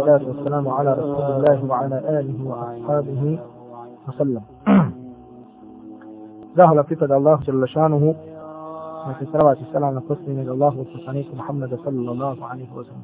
[0.00, 3.38] والصلاة والسلام على رسول الله وعلى آله وأصحابه
[4.08, 4.42] وسلم.
[6.56, 8.14] زاهل قطة الله جل شأنه
[9.08, 13.02] وفي صلاة السلام نقصني من الله وفي محمد صلى الله عليه وسلم.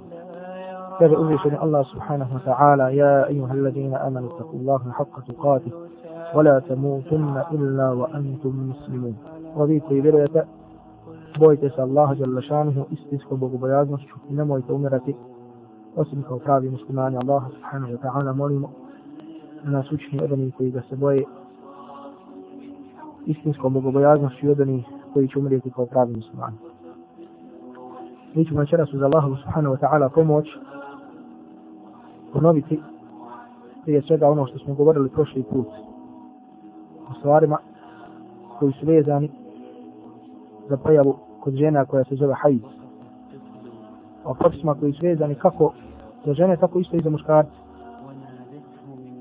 [0.98, 5.72] كيف أذن الله سبحانه وتعالى؟ يا أيها الذين آمنوا اتقوا الله حق تقاته
[6.34, 9.16] ولا تموتن إلا وأنتم مسلمون.
[9.56, 10.46] وذيك برية.
[11.38, 12.86] بويتس الله جل شأنه.
[12.92, 15.16] استسكب بغبيازنا شكنا ويتومرتك
[15.96, 18.70] osim kao pravi muslimani Allaha subhanahu wa ta'ala molimo
[19.64, 21.24] da nas učini od onih koji ga se boje
[23.26, 26.56] istinskom bogobojaznošću i od onih koji će umrijeti kao pravi muslimani.
[28.34, 30.48] Mi ćemo večeras uz Allahu subhanahu wa ta'ala pomoć
[32.32, 32.80] ponoviti
[33.84, 35.66] prije svega ono što smo govorili prošli put
[37.10, 37.58] o stvarima
[38.58, 39.30] koji su vezani
[40.68, 42.60] za pojavu kod žena koja se zove hajz.
[44.24, 45.72] O propisima koji su vezani kako
[46.26, 47.56] za žene, tako isto i za muškarce.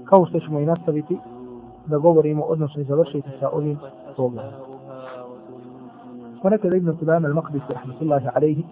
[0.05, 1.17] Kao što ćemo i nastaviti
[1.85, 3.77] da govorimo, odnosno i završiti sa ovim
[4.17, 4.53] pogledom.
[6.39, 8.63] Smo rekli da Ibn Kudam al-Maqdisi, rahmatullahi alaihi,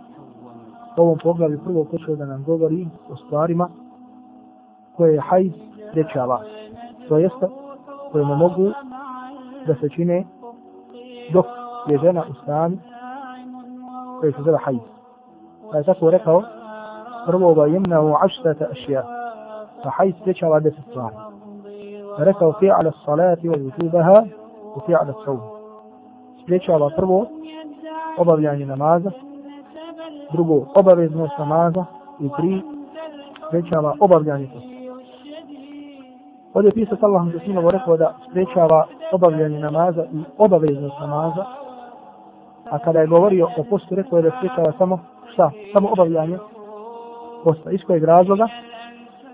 [0.97, 3.69] u ovom pogledu prvo počeo da nam govori o stvarima
[4.97, 5.51] koje je hajz
[5.93, 6.41] dečava,
[7.07, 7.47] To jeste,
[8.11, 8.71] koje mu mogu
[9.67, 10.25] da se čine
[11.33, 11.45] dok
[11.87, 12.77] je žena u stanju
[14.19, 14.79] koji se zove hajz.
[15.71, 16.43] Pa je tako rekao,
[17.25, 19.03] prvo ba jemna u aštata ašija,
[19.83, 21.15] pa hajz sprečava deset stvari.
[22.17, 24.25] Rekao fi ala salati wa yutubaha
[24.75, 25.39] u fi ala saum.
[26.43, 27.25] Sprečava prvo
[28.17, 29.11] obavljanje namaza,
[30.31, 31.85] drugo obaveznost namaza
[32.19, 32.61] i tri
[33.47, 34.73] sprečava obavljanje posta.
[36.53, 41.45] Ovdje je pisao Allahom za sinovo rekao da sprečava obavljanje namaza i obaveznost namaza,
[42.71, 44.99] a kada je govorio o postu rekao je da sprečava samo
[45.33, 45.51] šta?
[45.73, 46.37] Samo obavljanje
[47.43, 47.71] posta.
[47.71, 48.47] Iz kojeg razloga?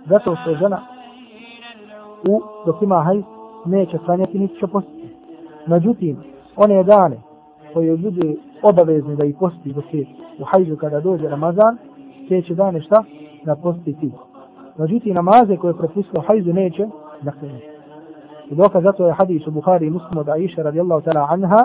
[0.06, 0.82] Zato što žena
[2.28, 3.24] u dok ima hajz
[3.66, 5.10] neće klanjati niti će postiti.
[5.68, 6.18] Međutim,
[6.56, 7.18] one dane
[7.74, 10.06] koje ljudi obavezni da ih posti dok je
[10.40, 11.78] u hajzu kada dođe Ramazan,
[12.30, 13.04] te će dane šta?
[13.46, 14.12] Da postiti.
[14.78, 16.88] Međutim, namaze koje je propustilo hajzu neće
[17.22, 17.50] dakle,
[18.50, 21.64] I dokaz zato je hadis u Bukhari i Muslimu da Aisha radijallahu ta'ala anha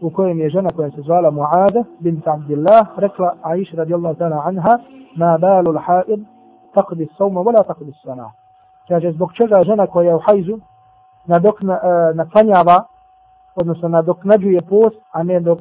[0.00, 4.78] u kojem je žena koja se zvala Mu'ada bint Abdillah rekla Aisha radijallahu ta'ala anha
[5.18, 6.24] ma balu l'haid
[6.74, 8.30] taqdi s-sawma wala taqdi s-sana.
[8.88, 10.58] Kaže zbog čega žena koja je u hajzu
[11.26, 12.84] nadokna, uh, naklanjava
[13.56, 15.58] odnosno nadoknađuje post a ne, dok,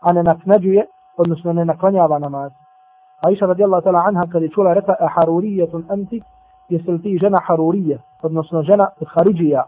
[0.00, 0.86] a ne naknađuje
[1.16, 2.52] odnosno ne naklanjava namaz.
[3.20, 6.22] Aisha radijallahu ta'ala anha kada je čula rekla a harurijetun anti
[6.68, 9.62] jesi li ti žena harurije, odnosno žena haridžija.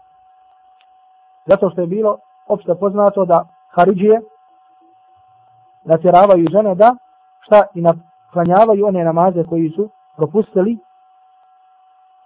[1.45, 4.21] Zato što je bilo opšte poznato da haridžije
[5.83, 6.95] natjeravaju žene da
[7.39, 7.81] šta i
[8.33, 10.77] klanjavaju one namaze koji su propustili,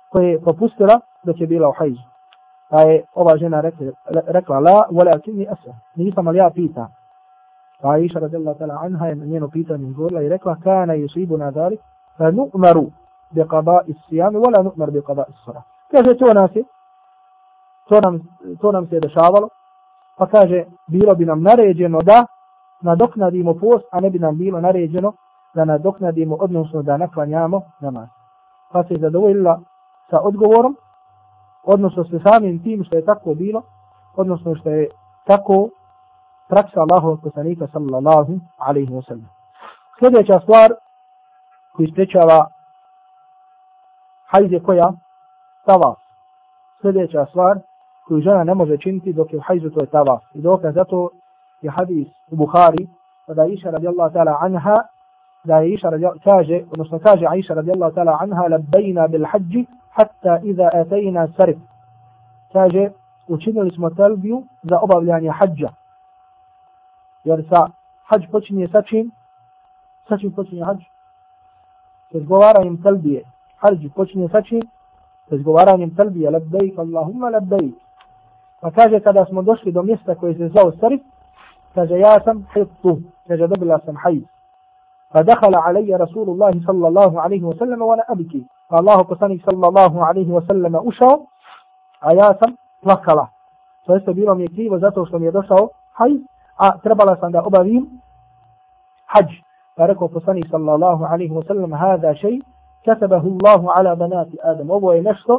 [0.10, 2.02] koje je propustila da će bila u hajzu.
[2.70, 3.88] Pa je ova žena rekla,
[4.28, 6.88] rekla la, vole, ali asa, nisam ali ja pita.
[7.82, 11.38] Pa je iša radila tala anha je njeno pitanje izgovorila i rekla, kana je sribu
[12.18, 12.92] fa nu'maru
[13.32, 15.62] bi qada'i is wala vole nu'mar bi qada'i is sora.
[15.92, 16.64] Kaže, to nas je,
[17.90, 18.20] to nam,
[18.62, 19.50] to nam se je dešavalo,
[20.18, 22.26] pa kaže, bilo bi nam naređeno da
[22.82, 25.14] nadoknadimo post, a ne bi nam bilo naređeno
[25.56, 28.08] da nadoknadimo odnosno da naklanjamo namaz
[28.72, 29.60] pa se zadovoljila
[30.10, 30.78] sa odgovorom
[31.64, 33.62] odnosno sa samim tim što je tako bilo
[34.16, 34.90] odnosno što je
[35.26, 35.70] tako
[36.50, 39.30] praksa Allahovog poslanika sallallahu alaihi wa sallam
[40.00, 40.72] sljedeća stvar
[41.76, 42.48] koji sprečava
[44.34, 44.94] hajde koja?
[45.66, 45.98] Tavaf.
[46.82, 47.60] Sljedeća stvar
[48.08, 50.22] koju žena ne može činiti dok je u hajzu, to je tavaf.
[50.34, 51.10] I dok zato
[51.62, 52.88] je hadis u Bukhari,
[53.26, 54.76] kada Iša radijallahu ta'ala anha,
[55.44, 60.40] da je Iša radijallahu kaže, odnosno kaže Aisha radijallahu ta'ala anha, labbejna bil hađi, hatta
[60.44, 61.58] iza atajna sarif.
[62.54, 62.90] Kaže,
[63.28, 65.70] učinili smo talbiju za obavljanje hađa.
[67.24, 67.68] Jer sa
[68.04, 69.12] hađ počinje sa čim?
[70.08, 70.78] Sa čim počinje hađ?
[72.12, 73.24] Se izgovara im talbije
[73.58, 74.62] harđ počinje sa čim?
[75.30, 77.76] Sa izgovaranjem talbija, labdejk, Allahumma labdejk.
[78.62, 81.02] Pa kaže, kada smo došli do mjesta koje se zvao Sarif,
[81.76, 84.24] kaže, ja sam hittu, kaže, dobila sam hajz.
[85.14, 88.46] فدخل علي رسول الله صلى الله عليه وسلم وأنا أبكي.
[88.70, 91.20] فالله قصني صلى الله عليه وسلم أشا
[92.12, 92.56] اياسا
[92.86, 93.28] لقلا
[93.88, 96.22] فلسه بيرم يكري وزاته وسلم يدشعر حي
[96.60, 98.00] اتربلا آه، سند ابريم
[99.08, 99.32] حج.
[99.78, 102.42] فركو قصني صلى الله عليه وسلم هذا شيء
[102.84, 104.70] كتبه الله على بنات آدم.
[104.70, 105.38] وهو ينشطه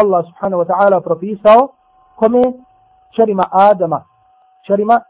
[0.00, 1.68] الله سبحانه وتعالى بروبيسا
[2.16, 2.54] كومي
[3.10, 3.98] شرم آدم.
[4.62, 5.00] شرم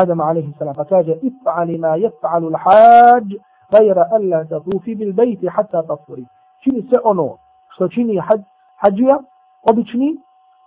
[0.00, 3.28] Alaihi salam pa kaže if'ali ma yaf'alu l'hađ
[3.74, 6.26] غير ألا تطوفي بالبيت حتى تطهري
[6.64, 7.36] čini sve ono
[7.74, 8.40] što čini hađ,
[8.76, 9.18] hađija,
[9.62, 10.16] obični,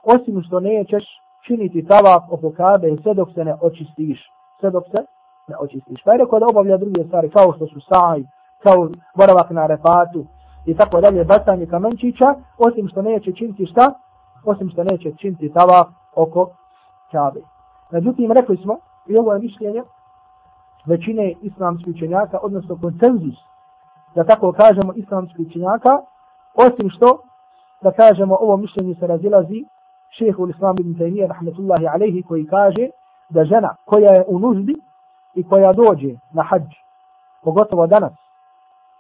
[0.04, 1.04] osim što nećeš
[1.48, 4.20] činiti tavaf oko kabe sve dok se ne očistiš.
[4.60, 5.00] Sve dok se
[5.48, 6.02] ne očistiš.
[6.06, 8.24] Pa je rekao da obavlja druge stvari kao što su saj,
[8.64, 10.26] kao boravak na repatu
[10.66, 13.94] i tako dalje, bacanje kamenčića, osim što neće činiti šta?
[14.46, 16.50] Osim što neće činiti tavaf oko
[17.12, 17.42] kabe.
[17.92, 18.78] Međutim, rekli smo,
[19.08, 19.84] i ovo je mišljenje
[20.86, 23.36] većine islamskih učenjaka, odnosno konsenzus,
[24.16, 25.90] da tako kažemo islamskih učenjaka,
[26.56, 27.22] osim što,
[27.82, 29.66] da kažemo, ovo mišljenje se razilazi
[30.18, 32.90] šehu islam ibn Taymiye, rahmetullahi alaihi, koji kaže
[33.30, 34.76] da žena koja je u nuždi
[35.34, 36.64] i koja dođe na hađ,
[37.44, 38.14] pogotovo danas,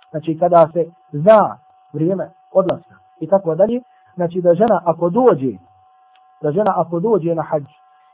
[0.09, 1.57] znači kada se zna
[1.93, 3.81] vrijeme odlaska i tako dalje,
[4.15, 5.57] znači da žena ako dođe,
[6.41, 7.63] da žena ako dođe na hađ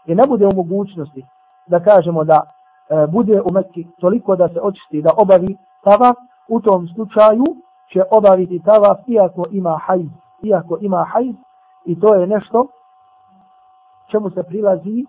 [0.06, 1.26] i ne bude u mogućnosti
[1.68, 6.16] da kažemo da e, bude u Mekki toliko da se očisti da obavi tavaf,
[6.48, 7.46] u tom slučaju
[7.94, 10.10] će obaviti tavaf iako ima hajz,
[10.44, 11.36] iako ima hajz
[11.86, 12.68] i to je nešto
[14.12, 15.06] čemu se prilazi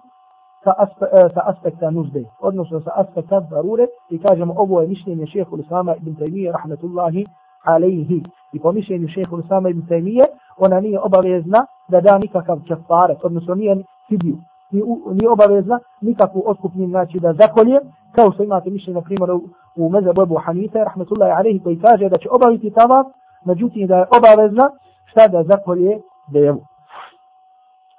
[0.64, 5.26] sa, aspe, e, sa aspekta nužde, odnosno sa aspekta darure i kažemo ovo je mišljenje
[5.26, 7.26] šehehu Islama ibn Taymiye rahmetullahi
[7.64, 8.22] alaihi.
[8.52, 13.54] I po mišljenju šehehu Islama ibn Taymiye ona nije obavezna da da nikakav kefaret, odnosno
[13.54, 14.36] nije fidiju,
[14.70, 17.80] nije obavezna nikakvu otkupnju, znači da zakolje,
[18.12, 19.42] kao što imate mišljenje, na primjer, u,
[19.76, 23.06] u mezabu Ebu Hanife, rahmetullahi alaihi, koji kaže da će obaviti tavaf,
[23.44, 24.70] međutim da je obavezna
[25.04, 26.00] šta da zakolje
[26.32, 26.62] devu.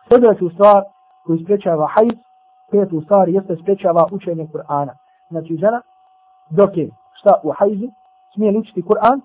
[0.08, 0.84] Sljedeću stvar
[1.26, 2.18] koju sprečava hajz,
[2.72, 4.94] petu stvar jeste sprečava učenje Kur'ana.
[5.30, 5.82] Znači žena,
[6.50, 7.88] dok je šta u hajzu,
[8.34, 9.22] smije li učiti Kur'an?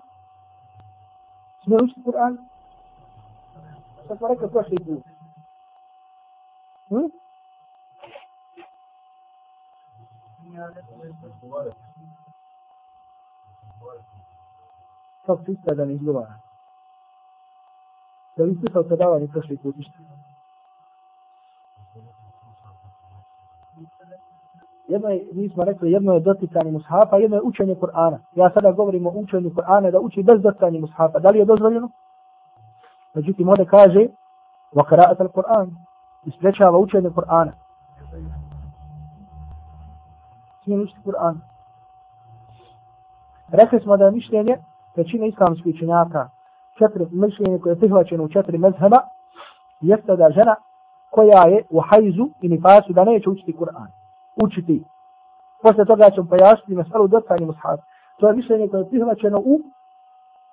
[1.63, 2.37] Smije li učiti Kur'an?
[4.05, 5.03] Šta smo rekli prošli put?
[6.89, 7.20] Hm?
[15.26, 16.34] Kako se isto da ne izgovara?
[18.36, 19.74] Da li slušao predavanje prošli put?
[24.88, 28.18] Jedno je, mi smo rekli, jedno je doticanje mushafa, jedno je učenje Kur'ana.
[28.34, 31.18] Ja sada govorim o učenju Kur'ana da uči bez doticanja mushafa.
[31.18, 31.90] Da li je dozvoljeno?
[33.14, 34.06] Međutim, ovdje kaže,
[34.74, 35.70] وَقَرَاءَتَ الْقُرْآنِ
[36.24, 37.52] Isprečava učenje Kur'ana.
[40.63, 41.35] Smije učiti Kur'an.
[43.51, 44.57] Rekli smo da je mišljenje
[44.95, 46.29] većine islamskih učenjaka,
[46.77, 48.97] četiri mišljenje koje je prihvaćeno u četiri mezheba,
[49.81, 50.55] jeste da žena
[51.09, 53.87] koja je u hajzu i nifasu da neće učiti Kur'an.
[54.43, 54.83] Učiti.
[55.61, 57.79] Posle toga ćemo pojasniti mesalu docanje mushaf.
[58.19, 59.59] To je mišljenje koje je prihvaćeno u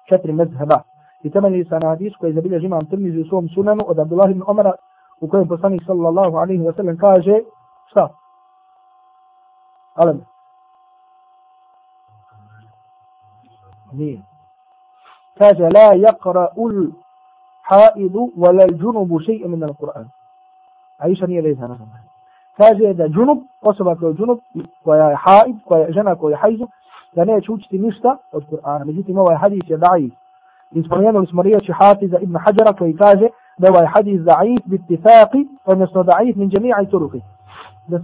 [0.08, 0.78] četiri mezheba.
[1.22, 4.31] I temelji sa na hadis koji je zabilježi imam Tirmizi u svom sunanu od Abdullah
[4.31, 4.72] ibn Omara
[5.20, 7.40] u kojem poslanik sallallahu alaihi wa sallam kaže
[7.87, 8.08] šta?
[9.98, 10.20] قلم
[13.92, 14.22] مين
[15.36, 20.06] كذا لا يقرأ الحائض ولا الجنب شيء من القرآن.
[21.00, 21.78] عيشة نية ليس أنا.
[22.58, 24.40] كذا إذا جنب وصبك الجنب
[24.84, 26.64] ويا حائض ويا جنك ويا حيز
[27.14, 28.86] لأنه يشوش يعني تنشتا القرآن.
[28.86, 30.12] نجيت ما هو حديث ضعيف.
[30.76, 35.32] إسمعيان والإسمارية شحافظ ابن حجر كي كذا ده هو حديث ضعيف باتفاق
[35.66, 37.22] ومسنو ضعيف من جميع طرقه.
[37.88, 38.02] ده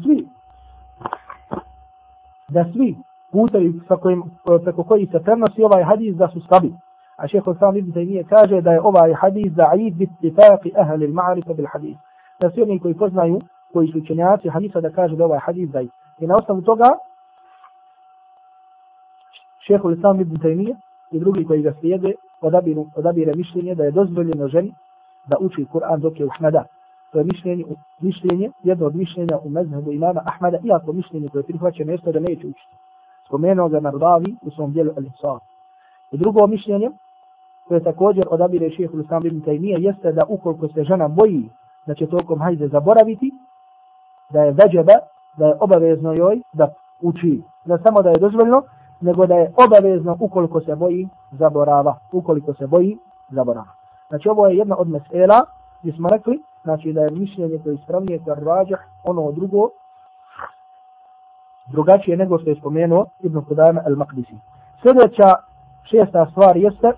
[2.49, 2.97] da svi
[3.33, 4.23] putevi sa kojim,
[4.65, 6.73] preko koji se prenosi ovaj hadis da su slabi.
[7.17, 11.55] A šeho sam ibn Taymiye kaže da je ovaj hadis da'id bit tifaqi ahli al-ma'rifa
[11.55, 11.97] bil hadis.
[12.41, 13.41] Da svi oni koji poznaju
[13.73, 15.81] koji su učenjaci hadisa da kaže da ovaj hadis da
[16.19, 16.91] I na osnovu toga
[19.67, 20.77] šeho Islam ibn Taymiye
[21.11, 24.75] i drugi koji ga slijede odabiru, odabire mišljenje da je dozvoljeno ženi
[25.27, 26.65] da uči Kur'an dok je u hnada.
[27.15, 27.65] To je mišljenje,
[28.01, 32.21] mišljenje, jedno od mišljenja u mezhebu imama Ahmada, iako mišljenje koje je prihvaćeno jeste da
[32.21, 32.77] neće učiti.
[33.27, 35.39] Spomenuo ga Nardavi u svom dijelu Al-Isar.
[36.13, 36.91] I drugo mišljenje,
[37.69, 41.49] koje također odabire šeho Islam ibn Taymiye, jeste da ukoliko se žena boji
[41.87, 43.31] da će tokom hajde zaboraviti,
[44.31, 44.95] da je veđeba,
[45.37, 46.69] da je obavezno joj da
[47.03, 47.43] uči.
[47.65, 48.63] Ne samo da je dozvoljno,
[49.01, 51.99] nego da je obavezno ukoliko se boji zaborava.
[52.13, 53.73] Ukoliko se boji zaborava.
[54.09, 55.45] Znači ovo je jedna od mesela
[55.81, 59.69] gdje smo rekli, znači da je mišljenje koje ispravnije kar rađah, ono drugo,
[61.67, 64.37] drugačije nego što je spomenuo Ibn Kudajma al-Maqdisi.
[64.83, 65.35] Sljedeća
[65.91, 66.93] šesta stvar jeste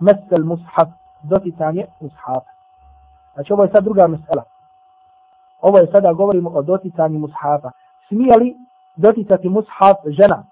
[0.00, 0.88] mesel mushaf,
[1.22, 2.44] doticanje mushaf.
[3.34, 4.42] Znači ovo je sad druga mesela.
[5.60, 7.70] Ovo je sada govorimo o doticanju mushafa.
[8.08, 8.56] Smije li
[8.96, 10.44] doticati mushaf žena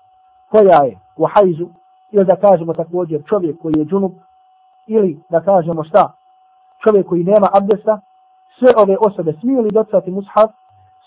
[0.51, 1.69] koja je u hajzu
[2.11, 4.13] ili da kažemo također čovjek koji je džunup
[4.87, 6.13] ili da kažemo šta
[6.85, 8.01] čovjek koji nema abdesta
[8.59, 10.51] sve ove osobe smiju li doticati mushaf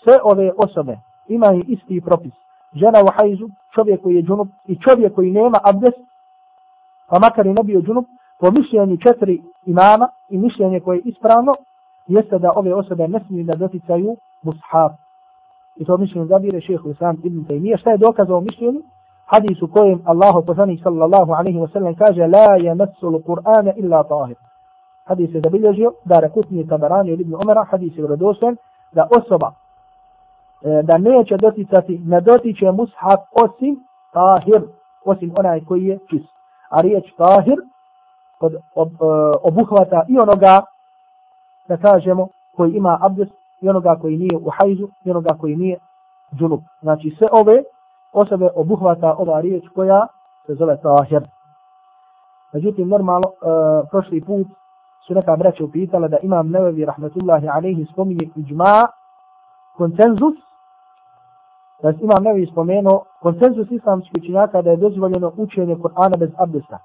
[0.02, 2.32] sve ove osobe imaju isti propis
[2.74, 6.12] žena u hajzu čovjek koji je džunup i čovjek koji nema abdest
[7.12, 8.06] pa makar i ne bio džunup,
[8.40, 11.54] po mišljenju četiri imama i mišljenje koje je ispravno,
[12.06, 14.92] jeste da ove osobe ne smiju da doticaju mushaf.
[15.76, 17.76] I to mišljenje zabire šehu Islam ibn Taymiye.
[17.80, 18.80] Šta je dokaz o mišljenju?
[19.26, 24.36] Hadis u kojem Allahu poslanik sallallahu alaihi wa sallam kaže La yamassu l-Qur'ana illa tahir.
[25.04, 28.56] Hadis je zabilježio da rekutni tabarani od ibn Umara, hadis je vredosan,
[28.92, 34.62] da osoba e, da neće doticati, ne dotiče mushaf osim tahir,
[35.04, 36.28] osim onaj koji je čist.
[36.70, 37.58] A riječ tahir
[38.40, 39.04] od, ob, e,
[39.42, 40.60] obuhvata i onoga,
[41.68, 45.78] da kažemo, koji ima abdest, i onoga koji nije u hajzu, i onoga koji nije
[46.38, 46.60] džunup.
[46.80, 47.62] Znači sve ove
[48.12, 50.06] osobe obuhvata ova riječ koja
[50.46, 51.22] se zove tahir.
[52.52, 53.36] Međutim, normalno, e,
[53.90, 54.46] prošli put
[55.06, 58.86] su neka braća upitala da imam nevevi rahmetullahi alaihi spominje iđma
[59.76, 60.34] koncenzus
[61.82, 66.78] da imam nevevi spomenuo koncenzus islamskih učenjaka da je dozvoljeno učenje Kur'ana bez abdesta.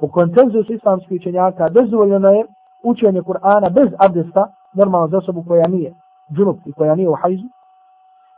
[0.00, 2.44] Po koncenzusu islamskih učenjaka dozvoljeno je
[2.84, 5.94] učenje Kur'ana bez abdesta, normalno za osobu koja nije
[6.32, 7.46] džunup i koja nije u hajzu.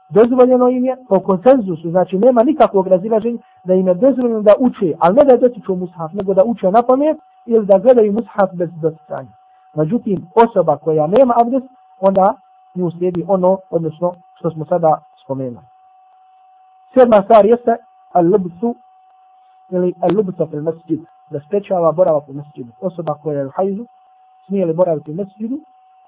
[0.08, 4.94] Dozvoljeno im je po konsenzusu, znači nema nikakvog razilaženja da im je dozvoljeno da uče,
[4.98, 7.16] ali ne da je dotiču mushaf, nego da uče na pamet
[7.46, 9.32] ili da gledaju mushaf bez doticanja.
[9.74, 11.66] Međutim, osoba koja nema abdest,
[12.00, 12.34] onda
[12.74, 15.66] nju slijedi ono, odnosno što smo sada spomenuli.
[16.94, 17.76] Sedma stvar jeste
[18.14, 18.74] al-lubsu
[19.70, 22.72] ili al-lubsu fil masjid da sprečava boravak u masjidu.
[22.80, 23.84] Osoba koja je u hajzu,
[24.46, 25.58] smije li boraviti u masjidu,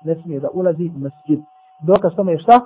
[0.04, 1.40] ne smije da ulazi u mesjid.
[1.80, 2.60] Dokaz tome je šta?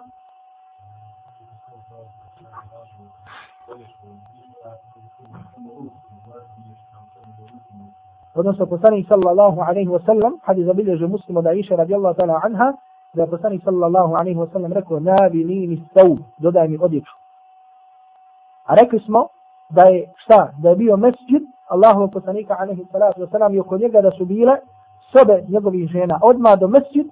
[8.37, 12.73] Odnosno, poslanik sallallahu alaihi wa sallam, hadi zabilježe muslimu da iša radijallahu ta'ala anha,
[13.14, 17.12] da je poslanik sallallahu alaihi wa sallam rekao, nabi nini stav, dodaj mi odjeću.
[18.66, 19.28] A rekli smo
[19.69, 20.52] da je šta?
[20.59, 24.57] Da je bio mesjid Allahu poslanika alaihi salatu wasalam i oko njega da su bile
[25.12, 27.07] sobe njegovih žena odma do mesjid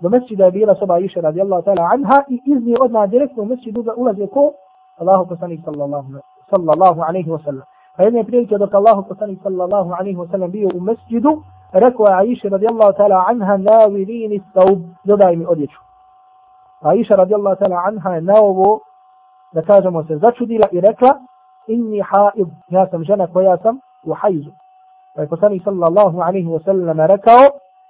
[0.00, 3.82] do mesjida je bila soba Iša radijallahu ta'ala anha i iz nje odmah direktno u
[3.82, 4.52] da ulaze ko
[4.98, 5.60] Allahu poslanik
[6.50, 7.64] sallallahu alaihi wasallam.
[7.96, 12.48] Pa jedne prilike dok Allahu poslanik sallallahu alaihi wasallam bio u mesjidu rekao je Aisha
[12.48, 15.78] radijallahu ta'ala anha navilini staub dodaj mi odjeću.
[16.80, 18.80] Aisha radijallahu ta'ala anha je na ovo
[19.52, 21.10] da kažemo se začudila i rekla
[21.66, 24.50] inni haid, ja sam žena koja sam u hajzu.
[25.14, 27.42] Pa je poslanik sallallahu alaihi wa sallam rekao,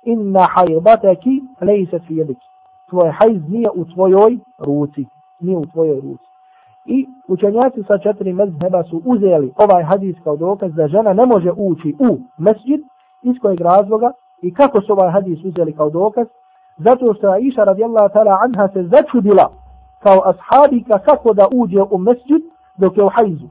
[0.02, 2.46] inna hajbataki lejset fi jediki.
[2.90, 5.06] Tvoj hajz nije u tvojoj ruci.
[5.40, 6.25] Nije u tvojoj ruci.
[6.86, 11.50] I učenjaci sa četiri mezheba su uzeli ovaj hadis kao dokaz da žena ne može
[11.56, 12.80] ući u mesđid,
[13.22, 14.12] iz kojeg razloga
[14.42, 16.26] i kako su ovaj hadis uzeli kao dokaz
[16.76, 19.46] zato što Aisha radijallahu ta'ala anha se začudila
[20.02, 22.42] kao ashabika kako da uđe u mesđid
[22.76, 23.48] dok je u hajzu.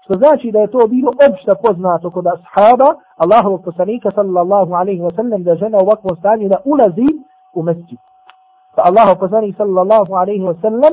[0.00, 5.16] Što znači da je to bilo opšte poznato kod ashaba Allahovog poslanika sallallahu alaihi wa
[5.16, 7.08] sallam da žena u ovakvom stanju da ulazi
[7.54, 7.98] u mesđid.
[8.76, 10.92] Pa Allahov poslanik sallallahu alaihi wa sallam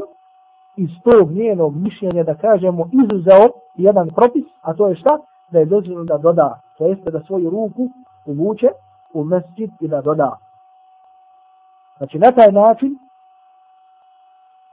[0.78, 5.18] iz tog njenog mišljenja da kažemo izuzeo jedan propis, a to je šta?
[5.52, 7.90] Da je dozvoljeno da doda, to jeste da svoju ruku
[8.26, 8.68] uvuče
[9.14, 10.38] u mesjid i da doda.
[11.98, 12.98] Znači na taj način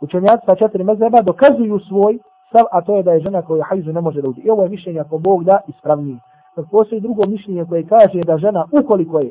[0.00, 2.18] učenjaci sa četiri mezeba dokazuju svoj
[2.48, 4.40] stav, a to je da je žena koja hajzu ne može da uđe.
[4.42, 6.18] I ovo je mišljenje ako Bog da ispravnije.
[6.56, 9.30] Dok postoji drugo mišljenje koje kaže da žena ukoliko je,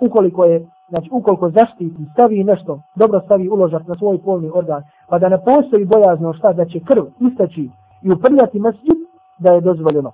[0.00, 5.18] ukoliko je, znači ukoliko zaštiti, stavi nešto, dobro stavi uložak na svoj polni organ, pa
[5.18, 7.70] da ne postoji bojazno šta da će krv istaći
[8.02, 8.98] i uprljati masjid,
[9.38, 10.12] da je dozvoljeno.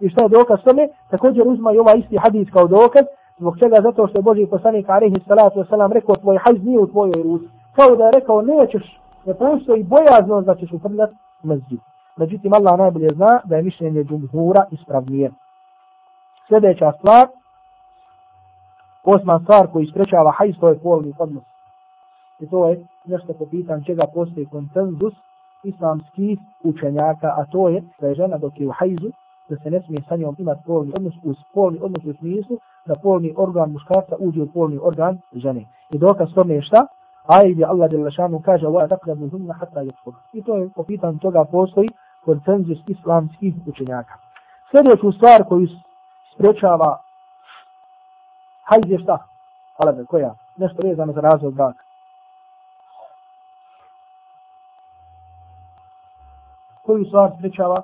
[0.00, 0.88] I šta je dokaz tome?
[1.10, 3.04] Također uzma i ovaj isti hadis kao dokaz,
[3.38, 6.86] zbog čega zato što je Boži poslanik alaihi salatu wasalam rekao tvoj hajz nije u
[6.86, 7.48] tvojoj ruci.
[7.76, 11.80] Kao da je rekao nećeš, ne postoji bojazno da ćeš uprljati masjid.
[12.16, 15.30] Međutim, Allah najbolje zna da je mišljenje džumhura ispravnije.
[16.48, 17.26] Sljedeća stvar,
[19.04, 21.44] osma stvar koji sprečava hajz, to je polni odnos.
[22.40, 25.14] I to je nešto po pitanju čega postoji konsenzus
[25.64, 29.10] islamskih učenjaka, a to je da je žena dok je u hajzu,
[29.48, 32.94] da se ne smije sa njom imati polni odnos, uz polni odnos u smislu da
[33.02, 35.64] polni organ muškarca uđe u polni organ žene.
[35.90, 36.86] I dokaz tome je šta?
[37.26, 40.14] Aj gdje Allah Đelešanu kaže wa taqrabu hunna hatta yadkhul.
[40.32, 41.88] I to je po pitanju toga postoji
[42.24, 44.14] konsenzus islamskih učenjaka.
[44.70, 45.66] Sljedeću stvar koju
[46.34, 46.98] sprečava
[48.70, 49.18] hajde šta?
[49.78, 50.34] Halebe, koja?
[50.56, 51.84] Nešto vezano za razvoj braka.
[56.82, 57.82] Koju stvar sprečava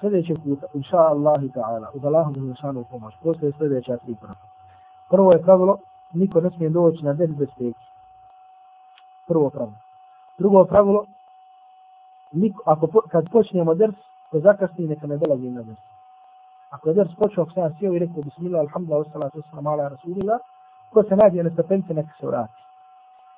[0.00, 4.34] sljedećeg puta, inša Allahi ta'ala, uz Allahom za zašanu pomoć, postoje sljedeća tri prava.
[5.08, 5.78] Prvo je pravilo,
[6.12, 7.86] niko ne smije doći na den bez peki.
[9.26, 9.78] Prvo pravilo.
[10.38, 11.04] Drugo pravilo,
[12.32, 13.96] niko, ako kad počnemo ders,
[14.34, 15.78] Ako zakasni, neka ne dolazi na ders.
[16.70, 20.40] Ako je ders počeo, ako sam sjeo i rekao, bismillah, alhamdulillah, wassalatu wassalamu ala rasulillah,
[20.90, 22.58] ko se nađe na stepence, neka se vrati.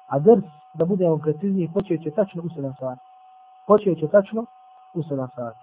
[0.08, 3.00] A ders, da budemo precizniji, počeo će tačno u 7 sati.
[3.66, 4.46] Počeo će tačno
[4.94, 5.58] u 7 sati.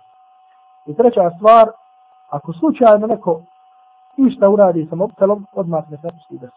[0.86, 1.68] I treća stvar,
[2.30, 3.42] ako slučajno neko
[4.18, 6.54] išta uradi sa mobitelom, odmah ne napusti drs.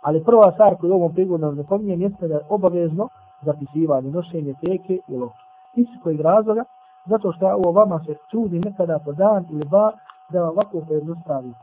[0.00, 3.08] Ali prva stvar koju ovom prigodnom napominjem jeste da je obavezno
[3.42, 5.44] zapisivanje, nošenje teke i loptu.
[5.74, 6.64] Iz kojeg razloga?
[7.06, 9.92] Zato što ovo vama se čudi nekada po dan ili dva
[10.28, 11.54] da vam ovako pojednostavi.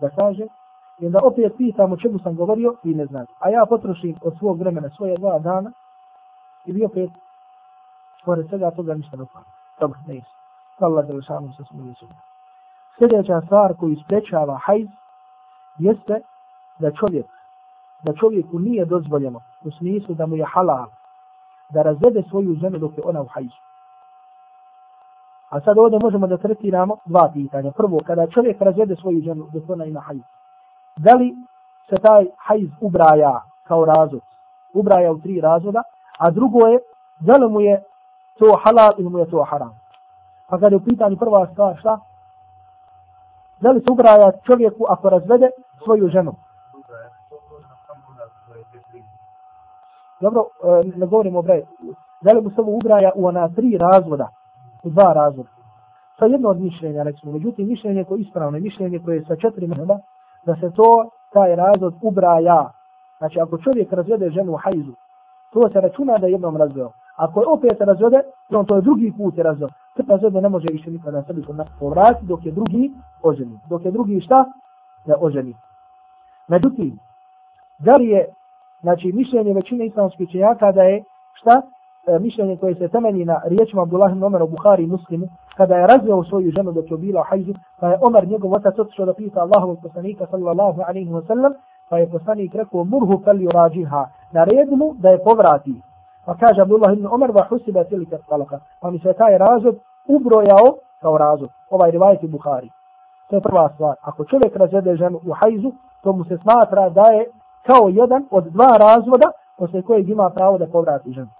[0.00, 0.46] Da kaže,
[0.98, 3.26] i onda opet pitam o čemu sam govorio i ne znam.
[3.38, 5.72] A ja potrošim od svog vremena svoje dva dana
[6.64, 7.10] i bi opet
[8.24, 9.42] pored svega toga ništa ne upam.
[9.80, 10.30] Dobro, ne jesam.
[10.80, 12.06] Allah da lišanu se smili su.
[12.98, 14.88] Sljedeća stvar koju sprečava hajz
[15.78, 16.20] jeste
[16.78, 17.26] da čovjek
[18.02, 20.86] da čovjeku nije dozvoljeno u smislu da mu je halal
[21.70, 23.60] da razvede svoju ženu dok je ona u hajzu.
[25.54, 27.70] A sad ovdje možemo da tretiramo dva pitanja.
[27.70, 30.20] Prvo, kada čovjek razvede svoju ženu dok ona ima hajz,
[30.96, 31.34] da li
[31.88, 34.20] se taj hajz ubraja kao razvod?
[34.74, 35.82] Ubraja u tri razvoda.
[36.18, 36.78] A drugo je,
[37.20, 37.82] da li mu je
[38.38, 39.80] to halal ili mu je to haram?
[40.48, 41.98] Pa kada je u pitanju prva stvar, šta?
[43.60, 45.50] Da li se ubraja čovjeku ako razvede
[45.84, 46.34] svoju ženu?
[50.20, 51.66] Dobro, e, ne govorimo o braju.
[52.20, 54.28] Da li mu se ubraja u ona tri razvoda?
[54.84, 55.48] U dva razvoda.
[56.18, 57.32] Sa jedno od mišljenja, recimo.
[57.32, 59.98] Međutim, mišljenje koje je ispravno, mišljenje koje je sa četiri meheba,
[60.46, 62.70] da se to, taj razvod ubraja.
[63.18, 64.92] Znači, ako čovjek razvede ženu u hajzu,
[65.52, 66.90] to se računa da je jednom razveo.
[67.16, 69.68] Ako je opet razvede, on to je drugi put je razveo.
[69.96, 71.44] Te razvede ne može više nikada sebi
[71.78, 73.60] povrati dok je drugi oženi.
[73.68, 74.44] Dok je drugi šta?
[75.06, 75.54] Da oženi.
[76.48, 76.98] Međutim,
[77.78, 78.26] da li je
[78.80, 81.62] znači mišljenje većine islamskih činjaka da je šta
[82.06, 85.76] E, mišljenje koje se temelji na riječima Abdullah ibn Omer u Buhari i Muslimu kada
[85.76, 89.06] je razveo svoju ženu dok je bila u hajzu pa je Omer njegov otac otišao
[89.06, 91.52] da pita Allahovog poslanika sallallahu alaihi wa sallam
[91.90, 95.82] pa je poslanik rekao murhu fel yurađiha naredu mu da je povrati.
[96.26, 99.76] Pa kaže Abdullah ibn Omer va husiba tilika talaka pa mi se taj razvod
[100.08, 100.68] ubrojao
[101.00, 101.50] kao razvod.
[101.70, 102.70] Ovaj rivajet u Buhari
[103.30, 103.96] to je prva stvar.
[104.02, 107.26] Ako čovjek razvede ženu u hajzu to mu se smatra da je
[107.66, 111.30] kao jedan od dva razvoda posle kojeg ima pravo da povrati ženu.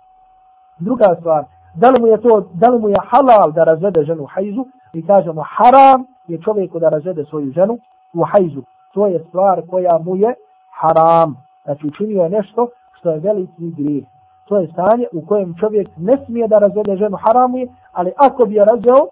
[0.79, 4.23] Druga stvar, da li mu je to, da li mu je halal da razvede ženu
[4.23, 7.79] u hajzu, i kažemo haram je čovjeku da razvede svoju ženu
[8.15, 8.63] u hajzu.
[8.95, 10.35] To je stvar koja mu je
[10.81, 11.37] haram.
[11.65, 14.05] Znači učinio je nešto što je veliki grijeh.
[14.45, 18.45] To je stanje u kojem čovjek ne smije da razvede ženu haramu je, ali ako
[18.45, 19.07] bi je razveo,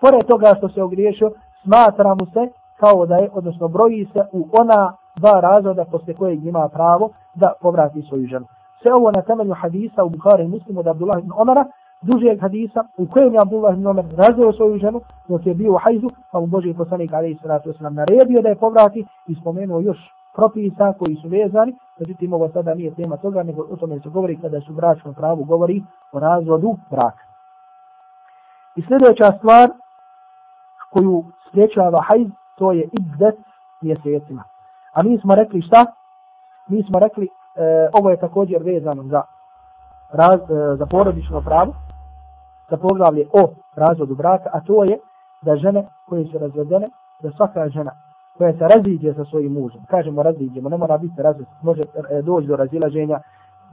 [0.00, 1.32] pored toga što se ogriješio,
[1.64, 6.44] smatra mu se kao da je, odnosno broji se u ona dva razloda posle kojeg
[6.44, 8.46] ima pravo da povrati svoju ženu.
[8.82, 11.64] Sve ovo na temelju hadisa u Bukhari muslimu od Abdullah ibn Omara,
[12.02, 15.78] dužijeg hadisa u kojem je Abdullah ibn Omar razveo svoju ženu dok je bio u
[15.84, 19.98] hajzu, pa mu Boži poslanik alaihi sallatu wasallam naredio da je povrati i spomenuo još
[20.34, 24.40] propisa koji su vezani, međutim ovo sada nije tema toga, nego o tome se govori
[24.40, 27.24] kada su bračnom pravu govori o razvodu braka.
[28.76, 29.70] I sljedeća stvar
[30.90, 33.38] koju spriječava hajz, to je iddet
[33.80, 34.44] mjesecima.
[34.92, 35.86] A mi smo rekli šta?
[36.68, 39.22] Mi smo rekli, e, ovo je također vezano za,
[40.12, 41.74] raz, e, za porodično pravo,
[42.70, 44.98] za poglavlje o razvodu braka, a to je
[45.42, 46.88] da žene koje su razvedene,
[47.22, 47.92] da svaka žena
[48.38, 52.46] koja se raziđe sa svojim mužem, kažemo raziđemo, ne mora biti razvod, može e, doći
[52.46, 53.20] do razilaženja,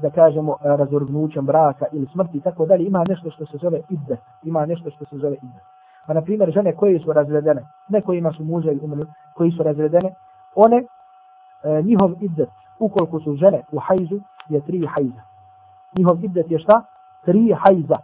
[0.01, 3.81] da kažemo e, razorgnućem braka ili smrti i tako dalje, ima nešto što se zove
[3.89, 5.59] idde, ima nešto što se zove idde.
[6.07, 10.13] Pa na primjer žene koje su razvedene, ne kojima su muže umrli, koji su razvedene,
[10.55, 15.21] one e, njihov iddet, ukoliko su žene u hajzu, je tri hajza.
[15.97, 16.83] Njihov iddet je šta?
[17.25, 17.97] Tri hajza.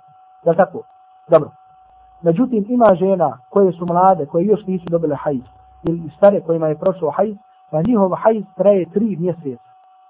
[0.45, 0.81] Da tako?
[1.27, 1.51] Dobro.
[2.21, 5.41] Međutim, ima žena koje su mlade, koje još nisu dobile hajz,
[5.83, 7.35] ili stare kojima je prošao hajz,
[7.71, 9.63] pa njihov hajz traje tri mjeseca.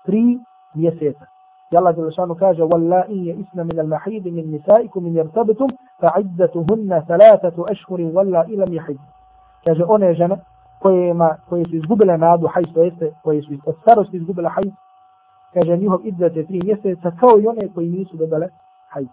[0.05, 0.39] Tri
[0.73, 1.25] mjeseca.
[1.71, 5.69] I Allah Đelešanu kaže وَاللَّهِ يَئِسْنَ مِنَ الْمَحِيدِ مِنْ نِسَائِكُمْ مِنْ يَرْتَبِتُمْ
[6.01, 8.97] فَعِدَّتُهُنَّ ثَلَاثَةُ أَشْهُرٍ وَاللَّهِ إِلَمْ يَحِدْ
[9.65, 10.37] Kaže one žene
[10.85, 14.73] koje, ma, koje su izgubile nadu hajz, to jeste koje su od starosti izgubile hajz,
[15.53, 18.47] kaže njihov idret je tri mjeseca, kao i one koji nisu dobile
[18.89, 19.07] hajz.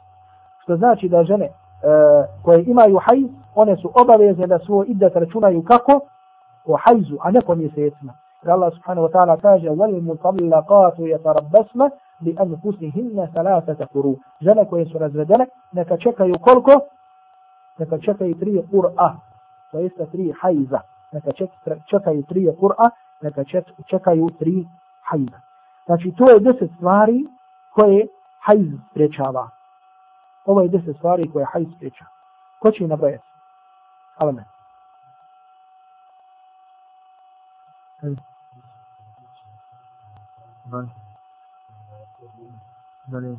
[0.63, 1.53] Što znači da žene e,
[2.43, 6.01] koje imaju hajz, one su obavezne da svoj idret računaju kako?
[6.67, 8.13] O hajzu, a ne po mjesecima.
[8.43, 11.81] Jer Allah subhanahu wa ta'ala kaže وَالْمُطَلَّقَاتُ يَتَرَبَّسْنَ
[12.27, 16.73] لِأَنْفُسِهِنَّ ثَلَاثَةَ قُرُوا Žene koje su razvedene, neka čekaju koliko?
[17.79, 19.11] Neka čekaju tri qur'a,
[19.71, 20.81] to jeste tri hajza
[21.13, 21.31] neka
[21.91, 23.45] čekaju tri Kur'a, neka
[23.87, 24.69] čekaju tri
[25.03, 25.41] hajda.
[25.87, 27.27] Znači, to je deset stvari
[27.71, 28.07] koje
[28.41, 29.51] hajz sprečava.
[30.45, 32.05] Ovo je deset stvari koje hajz spriječa.
[32.59, 33.29] Ko će nabrojati?
[34.17, 34.45] Ali ne.
[43.07, 43.37] Dalje.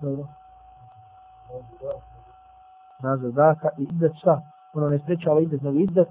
[0.00, 0.26] Dobro.
[3.02, 4.40] Nazor zaka i idet šta?
[4.74, 6.08] Ono ne sprečava idet, nego idet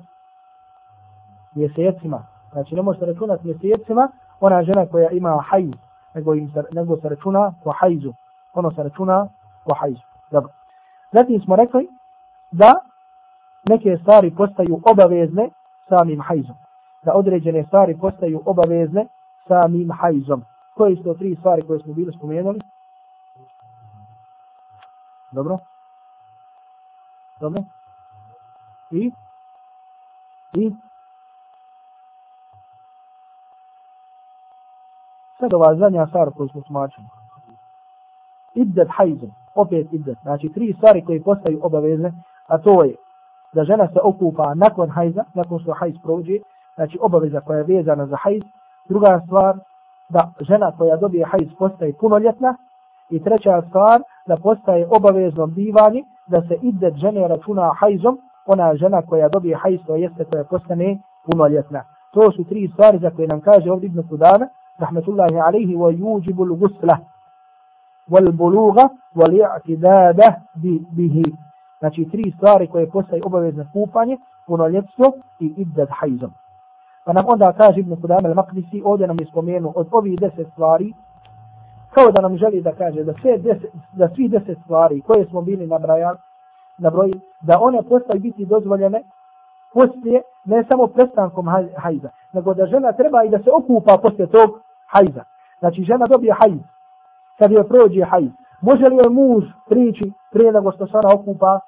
[1.56, 2.26] mjesecima.
[2.52, 5.72] Znači ne možete računati mjesecima ona žena koja ima hajz,
[6.14, 8.14] nego, im se, nego se računa po hajzu.
[8.54, 9.28] Ono se računa
[9.66, 10.02] po hajzu.
[10.32, 10.52] Dobro.
[11.12, 11.88] Zatim smo rekli
[12.52, 12.74] da
[13.70, 15.50] neke stvari postaju obavezne
[15.90, 16.56] samim hajzom.
[17.04, 19.08] Da određene stvari postaju obavezne
[19.48, 20.44] samim hajzom.
[20.76, 22.60] Koje su to tri stvari koje smo bili spomenuli?
[25.32, 25.58] Dobro.
[27.40, 27.64] Dobro.
[28.92, 29.12] I?
[30.54, 30.76] I?
[35.40, 37.08] Sad ova zadnja stvar koju smo smačili.
[38.54, 39.32] Iddet hajzom.
[39.56, 40.18] Opet iddet.
[40.22, 42.14] Znači tri stvari koje postaju obavezne,
[42.48, 42.96] a to je
[43.54, 46.38] da žena se okupa nakon hajza, nakon što hajz prođe,
[46.76, 48.42] znači obaveza koja je vezana za hajz.
[48.90, 49.56] Druga stvar,
[50.10, 52.56] da žena koja dobije hajz postaje punoljetna.
[53.10, 59.02] I treća stvar, da postaje obavezno bivanje, da se iddet žene računa hajzom, ona žena
[59.02, 61.84] koja dobije hajz, to jeste koja postane punoljetna.
[62.14, 66.58] To su tri stvari za koje nam kaže ovdje Ibn Kudana, rahmetullahi alaihi, wa yuđibu
[66.58, 66.98] gusla,
[68.10, 70.34] wal buluga, wal i'tidada
[70.96, 71.24] bihi.
[71.80, 75.06] Znači tri stvari koje postaje obavezno kupanje, punoljetstvo
[75.40, 76.32] i iddet hajzom.
[77.06, 80.94] Pa nam onda kaže Ibn Kudama al-Maqdisi, ovdje nam je spomenuo od ovih deset stvari,
[81.94, 85.42] kao da nam želi da kaže da sve deset, da svi deset stvari koje smo
[85.42, 86.18] bili nabrajali,
[86.78, 89.04] na broj, da one postaju biti dozvoljene
[89.74, 94.50] poslije, ne samo prestankom hajza, nego da žena treba i da se okupa poslije tog
[94.88, 95.24] hajza.
[95.60, 96.60] Znači žena dobije hajz,
[97.38, 98.32] kad joj prođe hajz.
[98.62, 101.60] Može li joj muž prići prije nego što se ona okupa?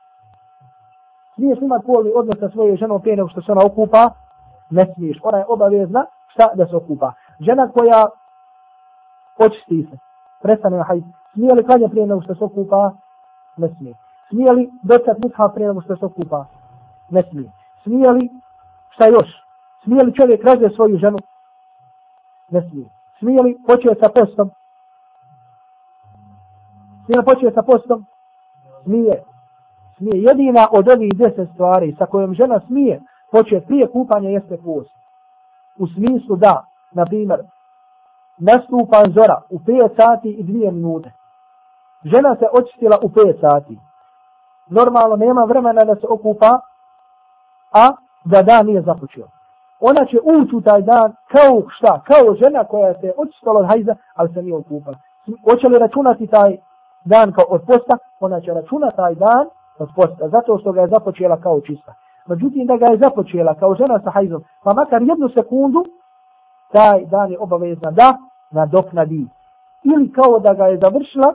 [1.35, 4.09] Smiješ imat polni odnos sa svoje ženom prije nego što se ona okupa?
[4.69, 5.17] Ne smiješ.
[5.23, 7.13] Ona je obavezna šta da se okupa.
[7.39, 8.05] Žena koja
[9.37, 9.97] očisti se,
[10.41, 10.85] prestane haj.
[10.87, 12.91] hajz, smije li klanja prije nego što se okupa?
[13.57, 13.95] Ne smije.
[14.29, 16.45] Smije li dotak mushaf prije nego što se okupa?
[17.09, 17.51] Ne smije.
[17.83, 18.29] Smije li,
[18.89, 19.27] šta još?
[19.83, 21.17] Smije li čovjek razve svoju ženu?
[22.49, 22.89] Ne smije.
[23.19, 24.51] Smije li počeo sa postom?
[27.05, 28.05] Smije li počeo sa postom?
[28.83, 29.23] Smije.
[29.97, 30.23] Smije.
[30.23, 34.91] Jedina od ovih deset stvari sa kojom žena smije početi prije kupanja jeste post.
[35.79, 37.39] U smislu da, na primjer,
[38.37, 41.11] nastupa zora u 5 sati i 2 minute.
[42.03, 43.79] Žena se očistila u 5 sati.
[44.69, 46.59] Normalno nema vremena da se okupa,
[47.73, 47.91] a
[48.25, 49.27] da dan nije započeo.
[49.79, 52.01] Ona će ući u taj dan kao šta?
[52.07, 54.97] Kao žena koja se očistila od hajza, ali se nije okupala.
[55.49, 56.57] Hoće li računati taj
[57.05, 57.97] dan kao od posta?
[58.19, 59.45] Ona će računati taj dan
[59.79, 61.93] od posta, zato što ga je započela kao čista.
[62.25, 65.85] Međutim, da ga je započela kao žena sa hajzom, pa makar jednu sekundu,
[66.71, 68.17] taj dan je obavezna da
[68.51, 69.27] nadoknadi.
[69.83, 71.33] Ili kao da ga je završila,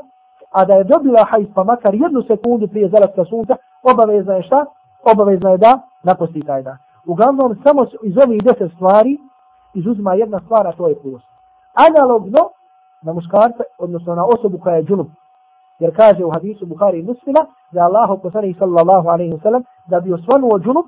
[0.51, 4.67] a da je dobila hajz pa makar jednu sekundu prije zalaska sunca, obavezna je šta?
[5.13, 6.77] Obavezna je da naposti taj dan.
[7.07, 9.19] Uglavnom, samo iz ovih deset stvari
[9.75, 11.27] izuzima jedna stvar, a to je post.
[11.89, 12.51] Analogno
[13.03, 15.09] na muškarca, odnosno na osobu koja je džunup.
[15.79, 20.01] Jer kaže u hadisu Bukhari i muslima da Allah poslanih sallallahu alaihi wa sallam da
[20.01, 20.87] bi osvanuo džunup,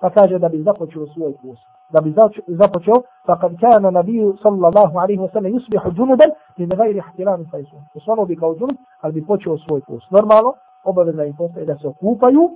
[0.00, 1.75] pa kaže da bi započeo svoj post.
[1.92, 2.14] Da bi
[2.46, 7.44] započeo, fa kad kana nabiju sallallahu alaihi wa sallam yusbihu džunuban li ne gajri ihtilami
[7.50, 7.76] fa isu.
[7.94, 10.10] Osvanuo bi kao džunup, ali bi počeo svoj post.
[10.10, 10.52] Normalno,
[10.84, 12.50] obavezna im postaje da se okupaju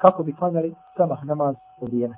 [0.00, 2.16] kako bi klanjali samah namaz od dijene.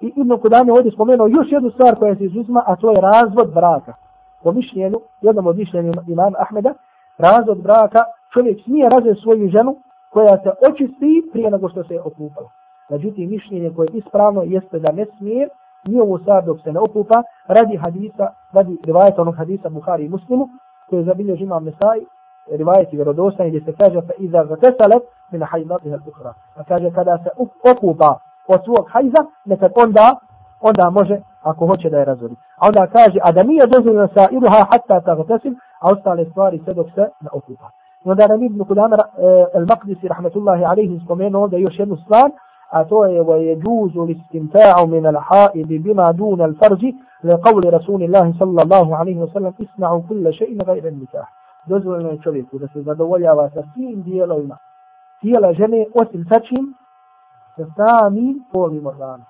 [0.00, 3.54] I Ibn Kudame ovdje spomenuo još jednu stvar koja se izuzma a to je razvod
[3.54, 3.94] braka.
[4.42, 6.74] Po mišljenju, jednom od mišljenju imama Ahmeda,
[7.18, 8.00] razvod braka,
[8.32, 9.76] čovjek smije razvoj svoju ženu
[10.10, 12.50] koja se očisti prije nego što se je okupala.
[12.90, 15.48] Međutim, mišljenje koje je ispravno jeste da ne smije,
[15.86, 20.08] nije ovo sad dok se ne okupa, radi hadisa, radi rivajeta onog hadisa Buhari i
[20.08, 20.48] Muslimu,
[20.88, 22.06] koje je zabilježi imam Nesai,
[22.50, 26.32] rivajeti vjerodostan gdje se kaže fa iza gatesalet min hajdatiha al-ukhra.
[26.56, 27.30] Pa kaže kada se
[27.70, 30.16] okupa od svog hajza, nekad onda
[30.60, 32.34] onda može ako hoće da je razvodi.
[32.56, 36.74] A onda kaže a da nije dozvoljeno sa iluha hatta tagtasil, a ostale stvari sve
[36.74, 37.70] dok se ne okupa.
[38.04, 42.30] I onda nam Ibn Kudama eh, al-Maqdisi rahmetullahi alaihi spomenuo da još jednu stvar,
[42.72, 49.54] أتوي ويجوز الاستمتاع من الحائض بما دون الفرج لقول رسول الله صلى الله عليه وسلم
[49.60, 51.40] اسمعوا كل شيء غير النكاح.
[51.66, 54.56] دوزو لنا يتشوفيكو دس زدوالي على سرسين ديالو إما
[55.22, 56.74] ديالا جنة وسل فتشين
[57.56, 59.20] سرسامين فولي مرضان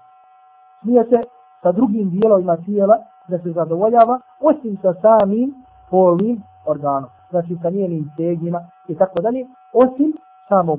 [0.83, 1.20] سميته
[1.64, 2.96] سدرقين ديالو إما ديالا
[3.29, 5.55] دس زدوالي على وسل سرسامين
[5.90, 10.14] فولي مرضان دس سنين انتاجين إتاكو داني وسل
[10.48, 10.79] سامو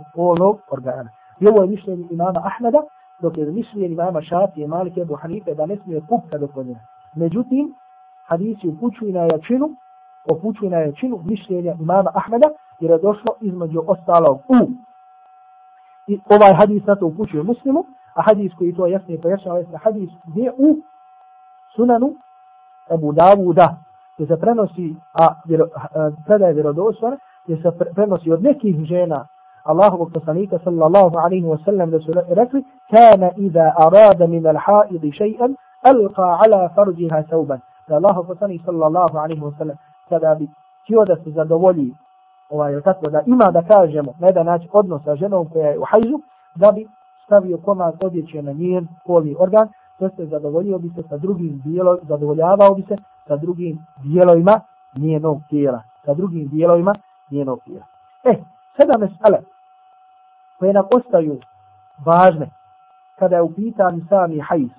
[1.41, 2.81] I ovo je mišljenje imama Ahmeda,
[3.21, 6.79] dok je mišljenje imama Šafije, Malike, Ebu Hanife, da ne smije kupka do koljena.
[7.15, 7.73] Međutim,
[8.25, 9.69] hadisi upućuju na jačinu,
[10.31, 12.49] upućuju na jačinu mišljenja imama Ahmeda,
[12.79, 14.67] jer je došlo između ostalog u.
[16.07, 20.09] I ovaj hadis na to upućuje muslimu, a hadis koji to jasnije pojašnjava je hadis
[20.25, 20.77] gdje u
[21.75, 22.15] sunanu
[22.93, 23.77] Ebu Davuda,
[24.15, 29.27] gdje se prenosi, a vjero, a predaje vjerodosvan, gdje se prenosi od nekih žena
[29.63, 35.11] Allahovog poslanika sallallahu alaihi wa sallam da su rekli kana iza arada min al haidi
[35.11, 37.59] še'an alqa ala farđiha sauban.
[37.87, 39.77] Da Allahov poslanik sallallahu alaihi wa sallam
[40.09, 40.49] kada bi
[40.83, 41.93] htio da se zadovolji
[42.49, 45.83] ovaj, tako da ima da kažemo na jedan način odnos sa ženom koja je u
[45.83, 46.19] hajzu,
[46.55, 46.87] da bi
[47.25, 49.67] stavio komad odjeće na njen polni organ,
[49.99, 52.95] to se zadovoljio bi se sa drugim dijelom, zadovoljavao bi se
[53.27, 54.59] sa drugim dijelovima
[54.97, 55.81] njenog tijela.
[56.05, 56.93] Sa drugim dijelovima
[57.31, 57.85] njenog tijela.
[58.23, 58.35] E,
[58.77, 59.39] sada mesele
[60.61, 61.39] koje nam ostaju
[62.05, 62.49] važne
[63.19, 64.69] kada je u pitanju sami hajz,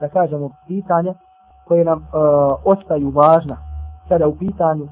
[0.00, 1.14] da kažemo pitanje
[1.64, 2.04] koje nam uh,
[2.64, 3.56] ostaju važna
[4.08, 4.88] kada je u pitanju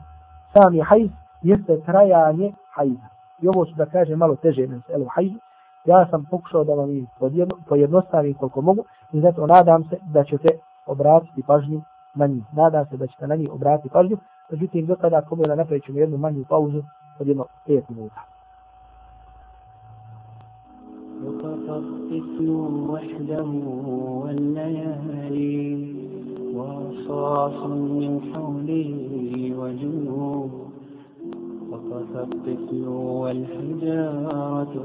[0.52, 1.10] sami hajz,
[1.42, 3.08] jeste trajanje hajza.
[3.42, 5.38] I ovo su da kažem malo teže mesele u hajzu,
[5.84, 7.08] ja sam pokušao da vam ih
[7.68, 10.48] pojednostavim koliko mogu i zato nadam se da ćete
[10.86, 11.82] obratiti pažnju
[12.14, 12.44] na njih.
[12.52, 14.16] Nadam se da ćete na njih obratiti pažnju,
[14.50, 16.82] međutim do tada ako da napravit ćemo jednu manju pauzu
[17.20, 18.31] od jedno 5 minuta.
[21.78, 22.48] اسم
[22.90, 23.44] وحده
[24.22, 25.66] والليالي
[26.56, 27.66] ورصاص
[28.00, 28.90] من حوله
[29.60, 30.50] وجنوب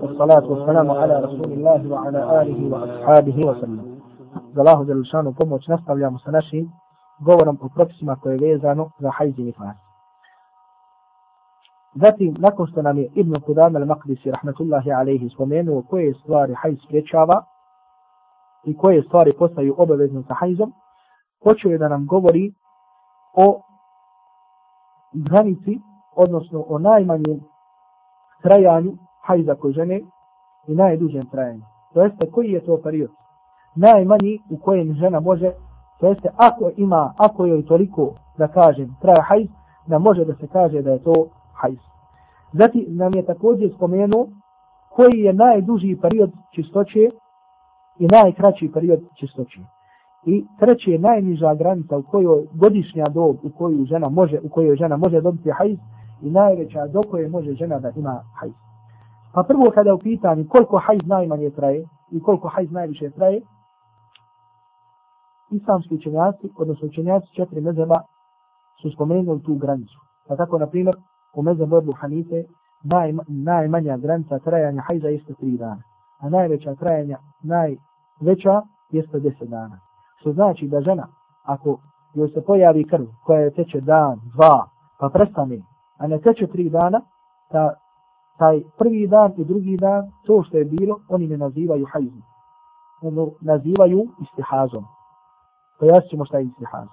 [0.02, 3.98] والصلاة والسلام على رسول الله وعلى آله وأصحابه وسلم.
[4.58, 6.66] الله جل شانه كم وشنستر يا مسلشي
[7.28, 9.87] قولا بطرق سما كويغي زانو زا نفاس
[12.02, 17.44] Zatim, nakon što nam je Ibn Qudam al-Maqdisi, rahmatullahi alaihi, spomenuo koje stvari hajz spriječava
[18.66, 20.74] i koje stvari postaju obavezne sa hajzom,
[21.44, 22.54] počeo je da nam govori
[23.34, 23.62] o
[25.14, 25.80] granici
[26.16, 27.40] odnosno o najmanjem
[28.42, 28.92] trajanju
[29.24, 30.02] hajza kod žene
[30.68, 31.62] i najdužem trajanju.
[31.94, 33.10] To jeste koji je to period?
[33.76, 35.52] Najmanji u kojem žena može,
[36.00, 39.48] to jeste ako ima, ako joj toliko, da kažem, traja hajz,
[39.88, 41.28] da može da se kaže da je to
[41.62, 41.80] hajz.
[42.54, 44.28] Zatim nam je također spomenuo
[44.90, 47.10] koji je najduži period čistoće
[48.00, 49.60] i najkraći period čistoće.
[50.26, 54.76] I treći je najniža granica u kojoj godišnja dob u koju žena može, u kojoj
[54.76, 55.78] žena može dobiti hajz,
[56.22, 58.54] i najveća do koje može žena da ima hajz.
[59.34, 63.42] Pa prvo kada u pitanju koliko hajz najmanje traje i koliko hajz najviše traje,
[65.52, 68.02] islamski učenjaci, odnosno učenjaci četiri mezeba,
[68.82, 70.00] su spomenuli tu granicu.
[70.28, 70.96] Pa tako, na primjer,
[71.36, 72.44] u mezebu Ebu Hanife,
[72.84, 75.82] naj, najmanja granica trajanja hajza jeste tri dana.
[76.20, 79.80] A najveća trajanja, najveća, jeste deset dana.
[80.20, 81.08] Što znači da žena,
[81.44, 81.80] ako
[82.14, 85.58] joj se pojavi krv koja je teče dan, dva, pa prestane
[85.98, 87.02] a ne teče tri dana,
[87.52, 87.74] ta,
[88.38, 92.22] taj prvi dan i drugi dan, to što je bilo, oni ne nazivaju hajzom.
[93.02, 94.86] Ono nazivaju istihazom.
[95.80, 96.88] Pojasnimo šta je istihaz.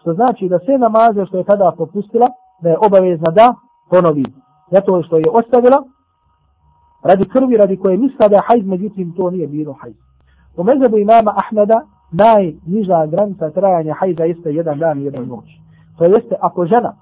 [0.00, 2.28] Što znači da sve namaze što je tada popustila,
[2.62, 3.54] da je obavezna da
[3.92, 4.24] ponovi.
[4.70, 5.78] Zato što je ostavila,
[7.02, 9.94] radi krvi, radi koje misla da je hajz, međutim to nije bilo hajz.
[10.56, 11.78] U mezabu imama Ahmeda,
[12.12, 15.48] najniža granica trajanja hajza jeste jedan dan i jedan noć.
[15.98, 16.92] To jeste ako žena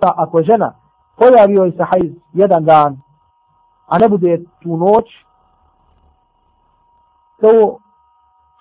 [0.00, 0.72] šta ako žena
[1.16, 3.00] pojavio je se hajz jedan dan,
[3.86, 5.06] a ne bude tu noć,
[7.40, 7.78] to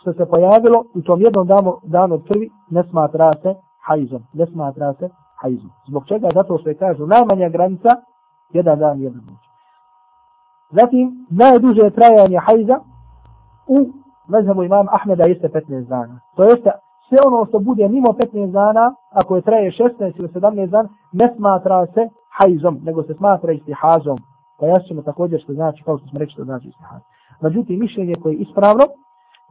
[0.02, 2.24] što se pojavilo u tom jednom danu, danu od
[2.70, 4.24] ne smatra se hajzom.
[4.34, 5.10] Ne smatra se
[5.42, 5.68] hajzu.
[5.88, 6.30] Zbog čega?
[6.36, 7.90] Zato što je kažu najmanja granica
[8.54, 9.44] jedan dan, jedan noć.
[10.72, 12.80] Zatim, najduže trajanje hajza
[13.68, 13.78] u
[14.28, 16.20] mezhebu imam Ahmeda jeste 15 dana.
[16.36, 16.72] To jeste
[17.10, 21.34] sve ono što bude mimo 15 dana, ako je traje 16 ili 17 dana, ne
[21.36, 24.18] smatra se hajzom, nego se smatra istihazom.
[24.60, 27.02] Pojasnimo ćemo također što znači, kao što smo rekli što znači istihaz.
[27.42, 28.84] Međutim, mišljenje koje je ispravno,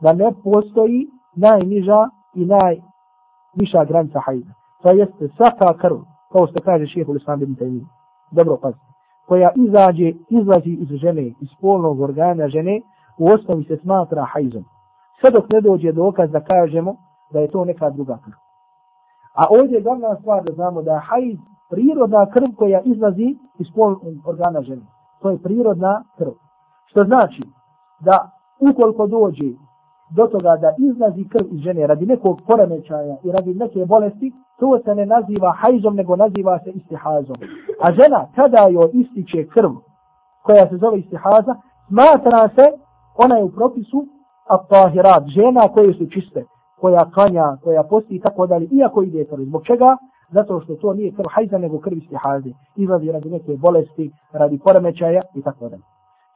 [0.00, 4.52] da ne postoji najniža i najviša granica hajza.
[4.82, 5.96] To jeste svaka krv,
[6.32, 7.84] kao što kaže šehe Islam ibn Taymi.
[8.30, 8.84] Dobro pazite.
[9.26, 12.80] Koja izađe, izlazi iz žene, iz polnog organa žene,
[13.18, 14.64] u osnovi se smatra hajzom.
[15.20, 16.96] Sve dok ne dođe dokaz da kažemo
[17.32, 18.34] da je to neka druga krv.
[19.34, 21.38] A ovdje je glavna stvar da znamo da je hajz
[21.70, 24.82] prirodna krv koja izlazi iz polnog organa žene.
[25.22, 26.32] To je prirodna krv.
[26.86, 27.42] Što znači
[28.00, 28.30] da
[28.70, 29.44] ukoliko dođe
[30.16, 34.78] do toga da izlazi krv iz žene radi nekog poremećaja i radi neke bolesti, to
[34.84, 37.36] se ne naziva hajzom, nego naziva se istihazom.
[37.80, 39.70] A žena, kada joj ističe krv,
[40.42, 41.54] koja se zove istihaza,
[41.88, 42.66] smatra se,
[43.16, 44.06] ona je u propisu,
[44.48, 46.44] a tahirat, žena koje su čiste,
[46.80, 49.42] koja klanja, koja posti i tako dalje, iako ide krv.
[49.44, 49.96] Zbog čega?
[50.30, 52.50] Zato što to nije krv hajza, nego krv istihaze.
[52.76, 55.82] Izlazi radi neke bolesti, radi poremećaja i tako dalje.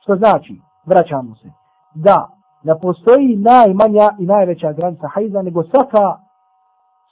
[0.01, 1.49] Što znači, vraćamo se,
[1.95, 2.29] da
[2.65, 6.19] ne postoji najmanja i najveća granica hajza, nego svaka,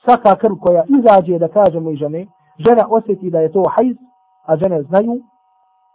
[0.05, 2.27] svaka krv koja izađe, da kažemo i žene,
[2.59, 3.97] žena osjeti da je to hajz,
[4.47, 5.21] a žene znaju,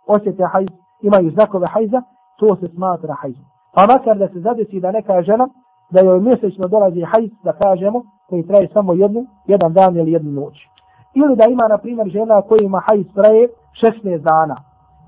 [0.07, 0.67] osjete hajz,
[1.01, 2.01] imaju znakove hajza,
[2.39, 3.45] to se smatra hajzom.
[3.73, 5.47] Pa makar da se zadesi da neka žena,
[5.89, 10.31] da joj mjesečno dolazi hajz, da kažemo, koji traje samo jednu, jedan dan ili jednu
[10.31, 10.53] noć.
[11.13, 13.47] Ili da ima, na primjer, žena koja ima hajz traje
[13.81, 14.55] 16 dana.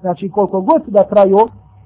[0.01, 1.37] Znači, koliko god da traju,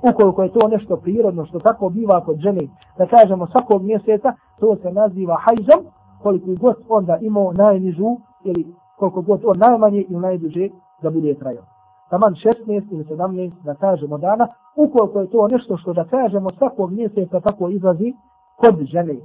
[0.09, 4.75] ukoliko je to nešto prirodno, što tako biva kod žene, da kažemo svakog mjeseca, to
[4.75, 5.85] se naziva hajzom,
[6.23, 10.69] koliko god onda imao najnižu, ili koliko god on najmanje ili najduže
[11.01, 11.63] da bude trajao.
[12.09, 16.91] Taman 16 ili 17, da kažemo dana, ukoliko je to nešto što da kažemo svakog
[16.91, 18.13] mjeseca tako izlazi
[18.55, 19.15] kod žene.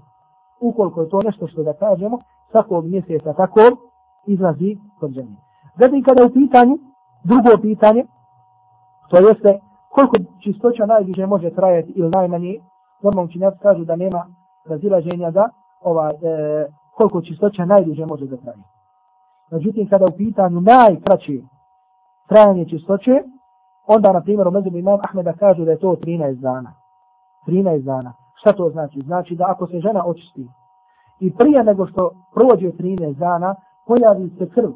[0.61, 2.19] Ukoliko je to nešto što da kažemo
[2.51, 3.61] svakog mjeseca tako
[4.27, 5.37] izlazi kod žene.
[5.79, 6.79] Zatim kada je u pitanju,
[7.25, 8.05] drugo pitanje,
[9.11, 9.59] to jeste
[9.97, 12.53] koliko čistoća najviše može trajati ili najmanje,
[13.03, 14.27] normalno učinjaci kažu da nema
[14.69, 15.49] razilaženja da
[15.81, 18.65] ova, e, koliko čistoća najduže može da traje.
[19.51, 21.39] Međutim, kada u pitanju najkraće
[22.29, 23.23] trajanje čistoće,
[23.87, 26.73] onda, na primjer, u među imam Ahmeda kažu da je to 13 dana.
[27.47, 28.13] 13 dana.
[28.41, 29.01] Šta to znači?
[29.01, 30.49] Znači da ako se žena očisti
[31.21, 33.55] i prije nego što prođe 13 dana,
[33.87, 34.71] pojavi se krv.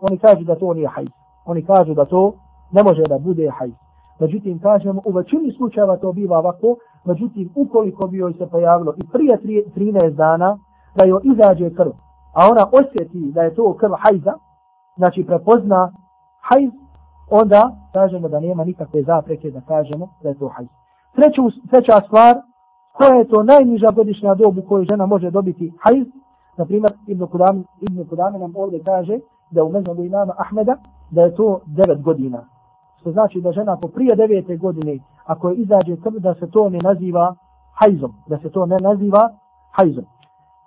[0.00, 1.08] Oni kažu da to nije hajz.
[1.44, 2.32] Oni kažu da to
[2.72, 3.87] ne može da bude hajz.
[4.20, 9.06] Međutim, kažemo, u većini slučajeva to biva ovako, međutim, ukoliko bi joj se pojavilo i
[9.12, 9.38] prije
[9.76, 10.58] 13 dana,
[10.96, 11.90] da joj izađe krv,
[12.34, 14.32] a ona osjeti da je to krv hajza,
[14.96, 15.92] znači prepozna
[16.40, 16.70] hajz,
[17.30, 20.68] onda kažemo da nema nikakve zapreke da kažemo da je to hajz.
[21.14, 22.36] Treću, treća stvar,
[22.92, 26.06] koja je to najniža godišnja u kojoj žena može dobiti hajz,
[26.58, 29.18] na primjer, Ibn Kudami, Ibn Kudami nam ovdje kaže
[29.50, 30.76] da u meznogu imama Ahmeda,
[31.10, 32.44] da je to 9 godina.
[33.00, 36.68] Što znači da žena po prije devete godine, ako je izađe krv, da se to
[36.68, 37.34] ne naziva
[37.80, 39.30] hajzom, da se to ne naziva
[39.72, 40.04] hajzom.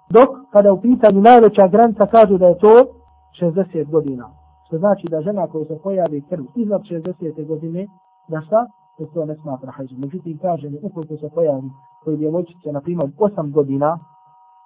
[0.10, 2.74] Dok, kada u pitanju najveća granica kažu da je to
[3.42, 4.30] 60 godina.
[4.68, 7.48] Što znači da žena koja se pojavi krv iznad 60.
[7.48, 7.88] godine,
[8.28, 8.66] da šta?
[9.00, 10.00] Da to ne smatra hajzom.
[10.00, 11.70] Međutim, kaže mi, ukoliko se pojavi
[12.04, 14.00] koji djevojčice, na primjer, 8 godina,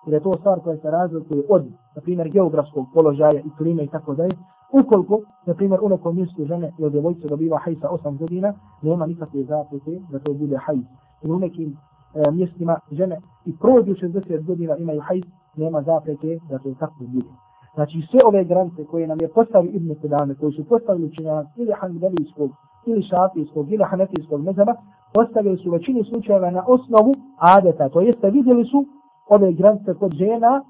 [0.06, 3.88] jer je to stvar koja se razlikuje od, na primjer, geografskog položaja i klime i
[3.88, 4.36] tako dalje,
[4.72, 9.44] ukoliko, na primjer, u nekom mjestu žene ili djevojce dobiva hajsa 8 godina, nema nikakve
[9.44, 10.84] zapreke da to bude hajz.
[11.24, 11.78] I u nekim
[12.16, 15.24] e, mjestima žene i prođu 60 godina imaju hajz,
[15.56, 17.30] nema zapreke da to tako bude.
[17.76, 21.72] Znači sve ove granice koje nam je postavio Ibn Sedame, koji su postavili učenjaka ili
[21.80, 22.50] Hanbelijskog,
[22.86, 24.74] ili Šafijskog, ili Hanefijskog mezaba,
[25.14, 27.90] postavili su većini slučajeva na osnovu adeta.
[27.90, 28.86] To jeste vidjeli su
[29.30, 30.64] ove granice kod žena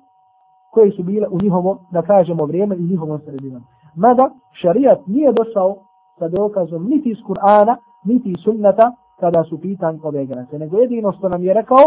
[0.71, 3.61] koje su bile u njihovom, da kažemo, vrijeme i njihovom sredinom
[3.96, 5.76] Mada šarijat nije došao
[6.18, 10.58] sa dokazom niti iz Kur'ana, niti iz sunnata, kada su pitanje ove granice.
[10.58, 11.84] Nego jedino što nam je rekao,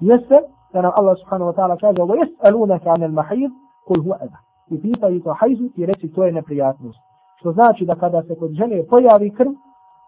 [0.00, 0.38] jeste
[0.72, 3.50] da nam Allah subhanahu wa ta'ala kaže وَيَسْأَلُونَكَ عَنَ الْمَحِيدِ
[3.88, 4.38] قُلْ هُوَ أَذَا
[4.70, 6.98] I pitaju to hajzu i reći to je neprijatnost.
[7.36, 9.50] Što znači da kada se kod žene pojavi krv,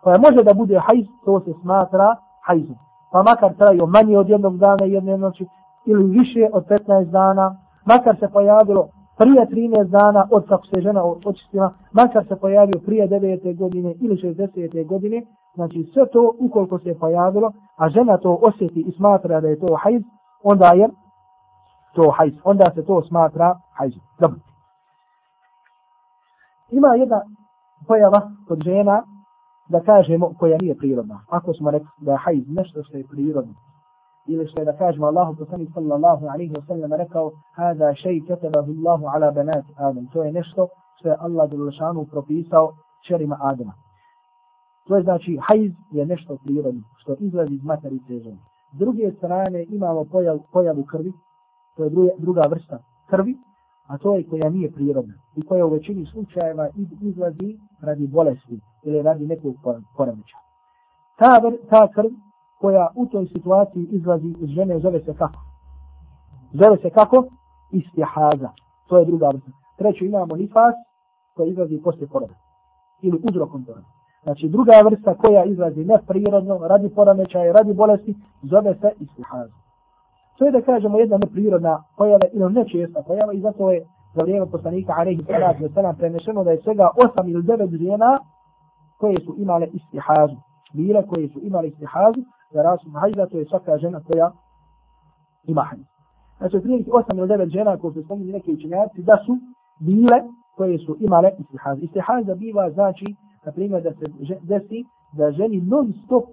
[0.03, 2.77] koja može da bude hajz, to se smatra hajzom.
[3.13, 5.47] Pa makar traju manje od jednog dana i jedne noći,
[5.87, 7.57] ili više od 15 dana,
[7.87, 8.89] makar se pojavilo
[9.24, 13.58] prije 13 dana od kako se žena očistila, makar se pojavio prije 9.
[13.58, 14.88] godine ili 60.
[14.88, 19.48] godine, znači sve to ukoliko se je pojavilo, a žena to osjeti i smatra da
[19.48, 20.02] je to hajz,
[20.44, 20.90] onda je
[21.96, 23.94] to hajz, onda se to smatra hajz.
[24.20, 24.40] Dobro.
[26.72, 27.22] Ima jedna
[27.88, 29.04] pojava kod žena
[29.70, 31.20] da kažemo koja nije prirodna.
[31.30, 33.54] Ako smo rekli da je hajz nešto što je prirodno,
[34.28, 38.72] ili što je da kažemo Allahu poslanik sallallahu alaihi wa sallam rekao hada šej ketebahu
[38.72, 40.06] Allahu ala banat Adam.
[40.14, 40.68] To je nešto
[41.00, 42.74] što je Allah Đelešanu propisao
[43.08, 43.74] čerima Adama.
[44.88, 48.40] To je znači hajz je nešto prirodno što izlazi iz materice žene.
[48.74, 51.14] S druge strane imamo pojav, pojavu krvi,
[51.76, 52.78] to je druga, druga vrsta
[53.10, 53.36] krvi,
[53.88, 56.70] a to je koja nije prirodna i koja u većini slučajeva
[57.02, 59.56] izlazi radi bolesti ili radi nekog
[59.98, 60.38] poremeća.
[61.20, 62.10] Ta, ta krv
[62.64, 65.40] koja u toj situaciji izlazi iz žene zove se kako?
[66.54, 67.26] Zove se kako?
[67.72, 68.50] Istihaza.
[68.88, 69.52] To je druga vrsta.
[69.78, 70.76] Treću imamo nifas
[71.36, 72.34] koja izlazi poslije poroda.
[73.02, 73.88] Ili uzrokom poroda.
[74.24, 79.56] Znači druga vrsta koja izlazi neprirodno, radi poramećaja, radi bolesti, zove se istihaza.
[80.38, 83.86] To je da kažemo jedna neprirodna pojava ili nečesta pojava i zato je
[84.16, 88.20] za vrijeme poslanika Arehi Salatu Veselam prenešeno da je svega osam ili devet žena
[89.00, 90.38] koje su imale istihazu.
[90.74, 92.22] Bile koje su imale istihazu
[92.54, 94.32] za rasu hajza, to je svaka žena koja
[95.48, 95.94] ima hajza.
[96.38, 99.38] Znači, prilike osam ili devet žena koje su spomnili neki učenjaci da su
[99.80, 100.18] bile
[100.58, 101.78] koje su imale istihaz.
[101.82, 103.06] Istihaza biva znači,
[103.46, 104.06] na primjer, da se
[104.42, 104.84] desi
[105.18, 106.24] da ženi non stop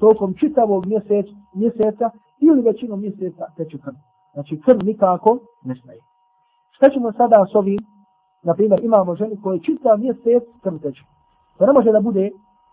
[0.00, 2.10] tokom čitavog mjesec, mjeseca
[2.40, 3.94] ili većinom mjeseca teče krv.
[4.34, 6.00] Znači, krv nikako ne smeje.
[6.70, 7.78] Šta ćemo sada s ovim?
[8.42, 11.02] Na primjer, imamo ženu koje čita mjesec krv teče.
[11.58, 12.30] To ne može da bude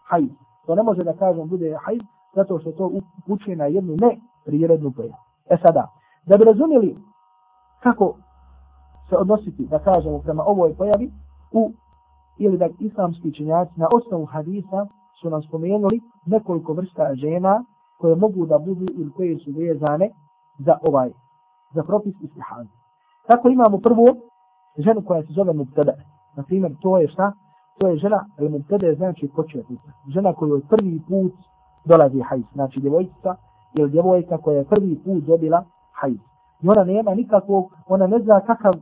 [0.09, 0.29] hajz.
[0.65, 2.01] To ne može da kažem bude hajz,
[2.35, 5.23] zato što to upućuje na jednu ne prirodnu pojavu.
[5.49, 5.87] E sada,
[6.25, 6.97] da bi razumjeli
[7.83, 8.15] kako
[9.09, 11.11] se odnositi, da kažemo, prema ovoj pojavi,
[11.51, 11.71] u,
[12.39, 14.87] ili da islamski činjaci na osnovu hadisa
[15.21, 17.63] su nam spomenuli nekoliko vrsta žena
[17.99, 20.09] koje mogu da budu ili koje su vezane
[20.59, 21.09] za ovaj,
[21.75, 22.69] za propis istihaza.
[23.27, 24.05] Tako imamo prvo
[24.77, 25.93] ženu koja se zove Mubtada.
[26.35, 27.31] Na primjer, to je šta?
[27.79, 29.91] To je žena, ali Mubtada je znači početnica.
[30.13, 31.33] Žena koju je prvi put
[31.85, 32.43] dolazi hajz.
[32.53, 33.35] Znači djevojčica
[33.73, 36.17] ili djevojka koja je prvi put dobila hajz.
[36.61, 38.79] I ona nema nikakvog, ona ne zna kakav, e,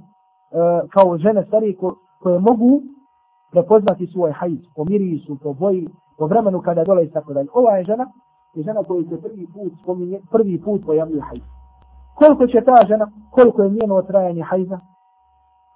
[0.90, 2.82] kao žene starije ko, koje mogu
[3.52, 5.88] prepoznati svoj hajz po mirisu, po boji,
[6.18, 7.50] po vremenu kada dolazi tako dalje.
[7.54, 8.06] Ova je žena,
[8.54, 11.42] je žena koja se prvi put spominje, prvi put pojavljuje hajz.
[12.16, 14.80] Koliko će ta žena, koliko je njeno trajanje hajza,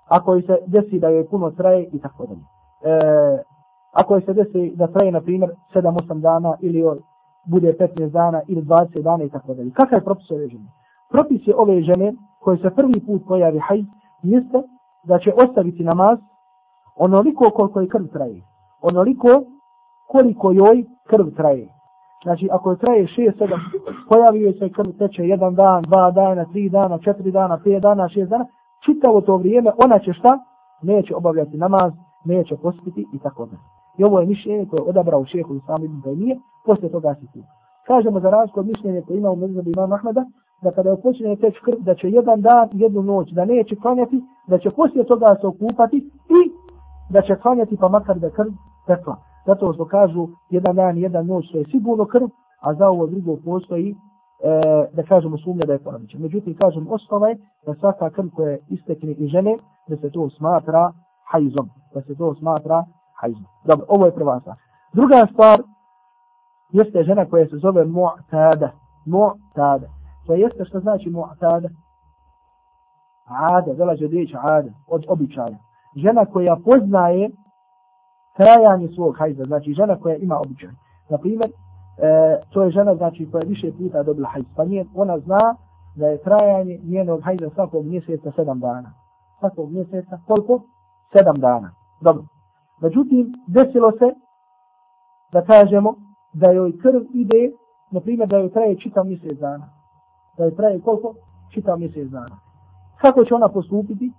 [0.07, 2.41] ako se desi da je puno traje i tako dalje.
[2.84, 3.43] E,
[3.91, 6.84] ako se desi da traje, na primjer, 7-8 dana ili
[7.45, 9.71] bude 15 dana ili 20 dana i tako dalje.
[9.71, 10.69] Kakav je propis ove žene?
[11.11, 13.85] Propis je ove žene koje se prvi put pojavi hajz,
[14.23, 14.61] jeste
[15.03, 16.19] da će ostaviti namaz
[16.95, 18.41] onoliko koliko je krv traje.
[18.81, 19.43] Onoliko
[20.07, 21.67] koliko joj krv traje.
[22.23, 23.59] Znači, ako je traje 6-7,
[24.09, 28.29] pojavio se krv teče jedan dan, dva dana, tri dana, četiri dana, pet dana, šest
[28.29, 28.45] dana,
[28.85, 30.39] čitavo to vrijeme, ona će šta?
[30.81, 31.93] Neće obavljati namaz,
[32.25, 33.57] neće postiti i tako da.
[33.97, 37.43] I ovo je mišljenje koje je odabrao šehu Islam ibn Taymiye, poslije toga si ti.
[37.88, 40.26] Kažemo za razliku od mišljenja koje ima u međunarodnom imam Ahmeda,
[40.64, 44.24] da kada je počinje teći krv, da će jedan dan, jednu noć, da neće klanjati,
[44.47, 45.97] da će poslije toga se okupati
[46.38, 46.51] i
[47.09, 48.51] da će klanjati pa makar da krv
[48.88, 49.16] tekla.
[49.45, 52.28] Zato što kažu jedan dan, jedan noć, to je sigurno krv,
[52.61, 53.95] a za ovo drugo postoji, e,
[54.93, 56.18] da kažemo sumnje da je porodiče.
[56.20, 59.57] Međutim, kažem, osnova je da svaka krv koja istekne i žene,
[59.88, 60.91] da se to smatra
[61.32, 61.70] hajzom.
[61.93, 62.86] Da se to smatra
[63.22, 63.45] hajzom.
[63.66, 64.55] Dobro, ovo je prva stvar.
[64.93, 65.59] Druga stvar
[66.74, 68.69] jeste žena koja se zove mu'tada.
[69.05, 69.88] Mu'tada.
[70.28, 71.69] To jeste što znači mu'tada?
[73.26, 75.57] Ada, dolaže od riječi ada, od običaja.
[75.95, 77.30] Žena koja poznaje
[78.38, 80.69] trajanje svog hajza, znači žena koja ima običaj.
[81.09, 81.53] Na primjer, e,
[82.53, 85.55] to je žena znači koja je više puta dobila hajz, pa nije, ona zna
[85.95, 88.93] da je trajanje njenog hajza svakog mjeseca sedam dana.
[89.39, 90.61] Svakog mjeseca, koliko?
[91.17, 91.71] Sedam dana.
[92.01, 92.24] Dobro.
[92.82, 94.09] Međutim, desilo se
[95.32, 95.95] da kažemo
[96.34, 97.51] da joj krv ide,
[97.91, 99.69] na primjer da joj traje čitav mjesec dana.
[100.38, 101.13] Da joj traje koliko?
[101.53, 102.38] Čitav mjesec dana.
[103.01, 104.11] Kako će ona postupiti?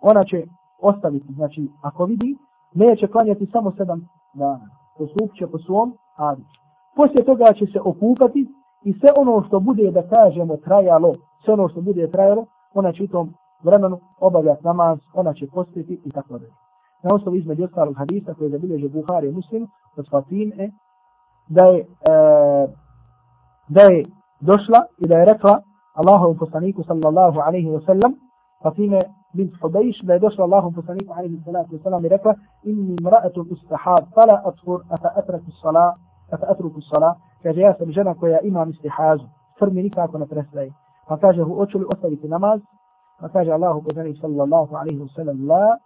[0.00, 0.44] Ona će
[0.82, 2.36] ostaviti, znači ako vidi
[2.74, 4.00] neće klanjati samo sedam
[4.34, 4.66] dana.
[4.98, 6.42] Postupit će po svom ali.
[6.96, 8.46] Poslije toga će se okupati
[8.84, 11.14] i sve ono što bude, da kažemo, trajalo,
[11.44, 16.00] sve ono što bude trajalo, ona će u tom vremenu obavljati namaz, ona će postiti
[16.04, 16.50] i tako dalje.
[17.04, 19.66] Na osnovu između ostalog hadisa koje zabilježe Buhari i Muslim,
[19.96, 20.70] od Fatime,
[21.56, 21.86] da je, e,
[23.68, 24.00] da je
[24.40, 25.54] došla i da je rekla
[26.00, 28.12] Allahovom poslaniku sallallahu alaihi wa sallam,
[28.62, 29.00] Fatime
[29.34, 32.34] bint Hubejš, da je došla Allahom poslaniku alaihi salatu wasalam i rekla
[32.64, 35.94] inni mra'atu istihad, fala atvur, ata atraku sala,
[36.32, 39.24] ata atruku sala, kaže ja sam žena koja imam istihazu,
[39.58, 40.72] krv mi nikako ne prestaje.
[41.08, 42.60] Pa kaže, hoću li ostaviti namaz?
[43.20, 45.76] Pa kaže Allahu poslanik sallallahu alaihi wasalam, la,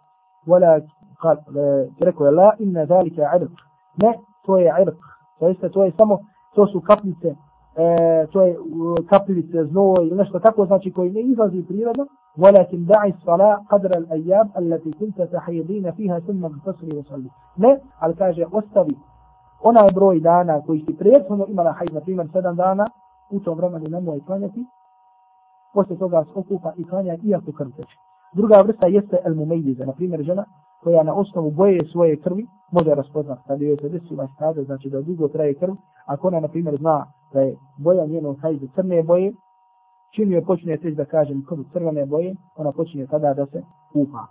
[0.47, 0.81] wala,
[1.99, 3.51] rekao je la, inna zalika irq.
[4.03, 4.13] Ne,
[4.45, 4.99] to je irq.
[5.38, 6.18] To jeste, to je samo,
[6.54, 8.56] to su kapljice, e, to je
[9.08, 12.06] kapljice, znoj ili nešto tako, znači koji ne izlazi prirodno,
[12.38, 18.46] ولكن دعي الصلاة قدر الأيام التي كنت تحيضين فيها ثم انتصري وصلي ne, ali kaže
[18.52, 18.96] ostavi
[19.62, 22.86] onaj broj dana koji si prethodno imala hajz, na primjer 7 dana,
[23.30, 24.64] u tom vremenu nemoj klanjati,
[25.74, 27.96] posle toga se okupa i klanja iako krv teče.
[28.32, 30.44] Druga vrsta jeste el mumejdiza, na primjer žena
[30.85, 34.89] koja na osnovu boje svoje krvi može raspoznat kad joj se desi ovaj stade, znači
[34.89, 35.73] da dugo traje krv,
[36.05, 39.33] ako ona na primjer zna da je boja njenog hajde crne boje,
[40.15, 43.61] čim joj počne teći da kažem krv crvene boje, ona počinje tada da se
[43.93, 44.25] kupa.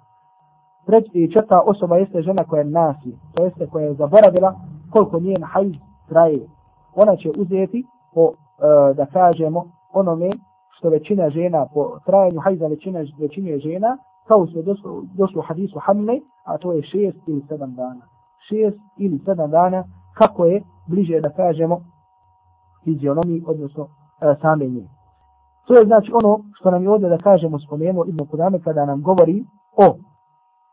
[0.87, 4.55] Treći i četvrta osoba jeste žena koja je nasi, to jeste koja je zaboravila
[4.93, 5.75] koliko njen hajz
[6.09, 6.47] traje.
[6.95, 7.85] Ona će uzeti
[8.15, 10.31] po, e, da kažemo, onome
[10.79, 13.99] što većina žena po trajanju hajza većina većine žena
[14.29, 18.05] kao što je došlo, došlo u hadisu Hamne, a to je šest ili sedam dana.
[18.49, 19.85] Šest ili sedam dana,
[20.19, 21.81] kako je bliže da kažemo
[22.85, 23.89] fizionomiji, odnosno
[24.21, 24.89] e, same nje.
[25.67, 29.03] To je znači ono što nam je ovdje da kažemo spomenuo Ibn Kudame kada nam
[29.03, 29.45] govori
[29.77, 29.97] o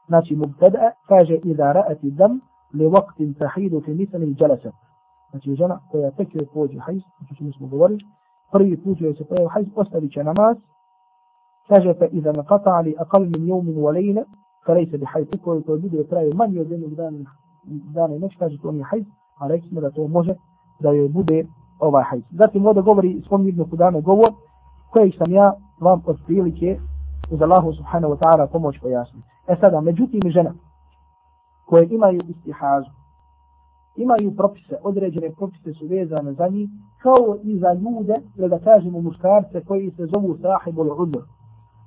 [0.08, 2.40] znači mubtada kaže iza ra'ati dam
[2.74, 4.72] li waqtin tahidu fi misli jalasa
[5.32, 8.00] znači žena koja tek je pođe hajz znači mi smo govorili
[8.52, 10.58] prvi put joj se pojavi hajz ostavit će namaz
[11.72, 14.24] kaže pa iza naqata li aqal min jomin wa layla
[14.66, 15.36] falaysa bi hajt.
[15.36, 17.20] ukoliko bude traje manje od jednog dana
[17.96, 19.08] dana i noć kaže to on je hajt,
[19.40, 20.34] a rekli smo da to može
[20.80, 21.46] da joj bude
[21.80, 22.26] ovaj hajt.
[22.32, 24.32] zatim ovdje govori spominje Ibn Kudame govor
[24.92, 26.80] kojeg sam ja vam od prilike
[27.32, 29.28] uz Allahu subhanahu wa ta'ala pomoć pojasniti.
[29.48, 30.54] E sada, međutim žena
[31.66, 32.90] koje imaju istihazu,
[33.96, 36.70] imaju propise, određene propise su vezane za njih,
[37.04, 41.20] kao i za ljude, ili da kažemo muškarce koji se zovu sahibul udr.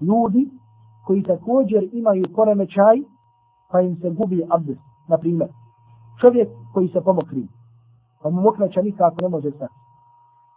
[0.01, 0.51] Ljudi
[1.07, 2.97] koji također imaju poremećaj,
[3.70, 4.80] pa im se gubi abdest.
[5.09, 5.49] Na primjer,
[6.20, 7.49] čovjek koji se pomokri,
[8.22, 9.74] pa mu mokraća nikako ne može stati.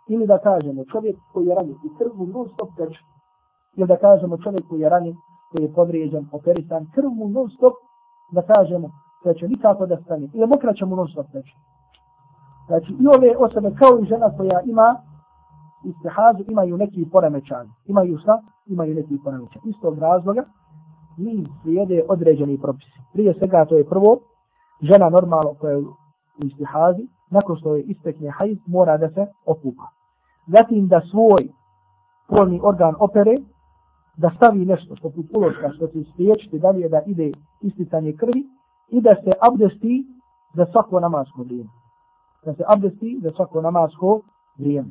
[0.10, 3.00] Ili da kažemo, čovjek koji je ranjen i krv mu non stop teče,
[3.76, 5.16] ili da kažemo čovjek koji je ranjen,
[5.52, 7.74] koji je povrijeđen, operisan, krv mu non stop,
[8.32, 8.90] da kažemo,
[9.24, 11.56] da će nikako da stane, ili mokraća mu non stop teče.
[12.68, 14.96] Znači, i ove osobe, kao i žena koja ima
[15.84, 17.66] istihazu, imaju neki poremećaj.
[17.86, 18.42] Imaju šta?
[18.70, 19.62] Imaju neki poremećaj.
[19.66, 20.44] Istog razloga,
[21.18, 23.00] mi slijede određeni propisi.
[23.14, 24.20] Prije svega, to je prvo,
[24.82, 25.94] žena normalno koja je u
[26.44, 29.84] istihazi, nakon što je istekne hajz, mora da se okupa.
[30.48, 31.48] Zatim da svoj
[32.28, 33.38] polni organ opere,
[34.18, 38.44] da stavi nešto poput uloška što će spriječiti dalje da ide isticanje krvi
[38.90, 40.06] i da se abdesti
[40.54, 41.70] za svako namasko vrijeme.
[42.46, 44.22] Da se abdesti za svako namasko
[44.60, 44.90] vrijeme.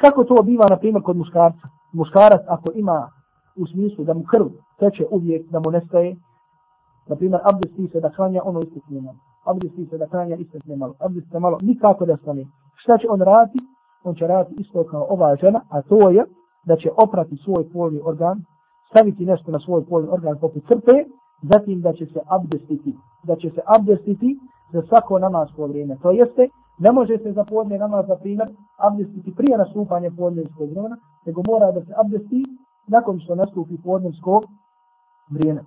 [0.00, 1.68] Kako to biva, na primjer, kod muškarca?
[1.92, 3.10] Muškarac, ako ima
[3.56, 4.46] u smislu da mu krv
[4.78, 6.16] teče uvijek, da mu nestaje,
[7.08, 9.18] na primjer, abdesti se da klanja, ono istekne malo.
[9.44, 10.94] Abdesti se da klanja, istekne malo.
[11.00, 12.44] Abdesti se malo, nikako da stane.
[12.76, 13.58] Šta će on raditi?
[14.04, 16.24] On će raditi isto kao ova žena, a to je
[16.66, 18.44] da će oprati svoj polni organ,
[18.90, 20.96] staviti nešto na svoj polni organ poput crpe,
[21.42, 22.94] zatim da će se abdestiti.
[23.24, 24.38] Da će se abdestiti
[24.72, 25.96] za svako namasko vrijeme.
[26.02, 30.96] To jeste, ne može se za podne namaz, za primjer, abdestiti prije nastupanja podnevskog vremena,
[31.28, 31.42] nego
[31.74, 32.44] da se abdesti
[32.88, 34.42] nakon što nastupi podnevsko
[35.30, 35.62] vrijeme.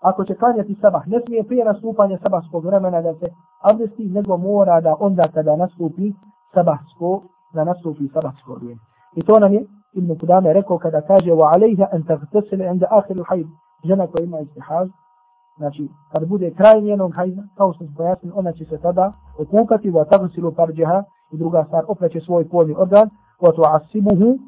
[0.00, 3.26] Ako će klanjati sabah, ne smije prije nastupanja sabahskog vremena da se
[3.62, 6.12] abdesti, nego mora da onda kada nastupi
[6.54, 7.22] sabahsko,
[7.54, 8.80] da nastupi sabahsko vrijeme.
[9.16, 13.16] I to nam je Ibn Kudame rekao kada kaže wa alejha an tagtasila inda akhir
[13.16, 13.46] al-hayd
[13.84, 14.88] žena koja ima istihaz
[15.56, 19.92] znači kad bude kraj njenog hajza kao što smo pojasnili ona će se tada okupati
[20.10, 21.02] tagsilu farjaha
[21.32, 23.08] i druga stvar opreće svoj polni organ
[23.40, 24.38] tu'assibuhu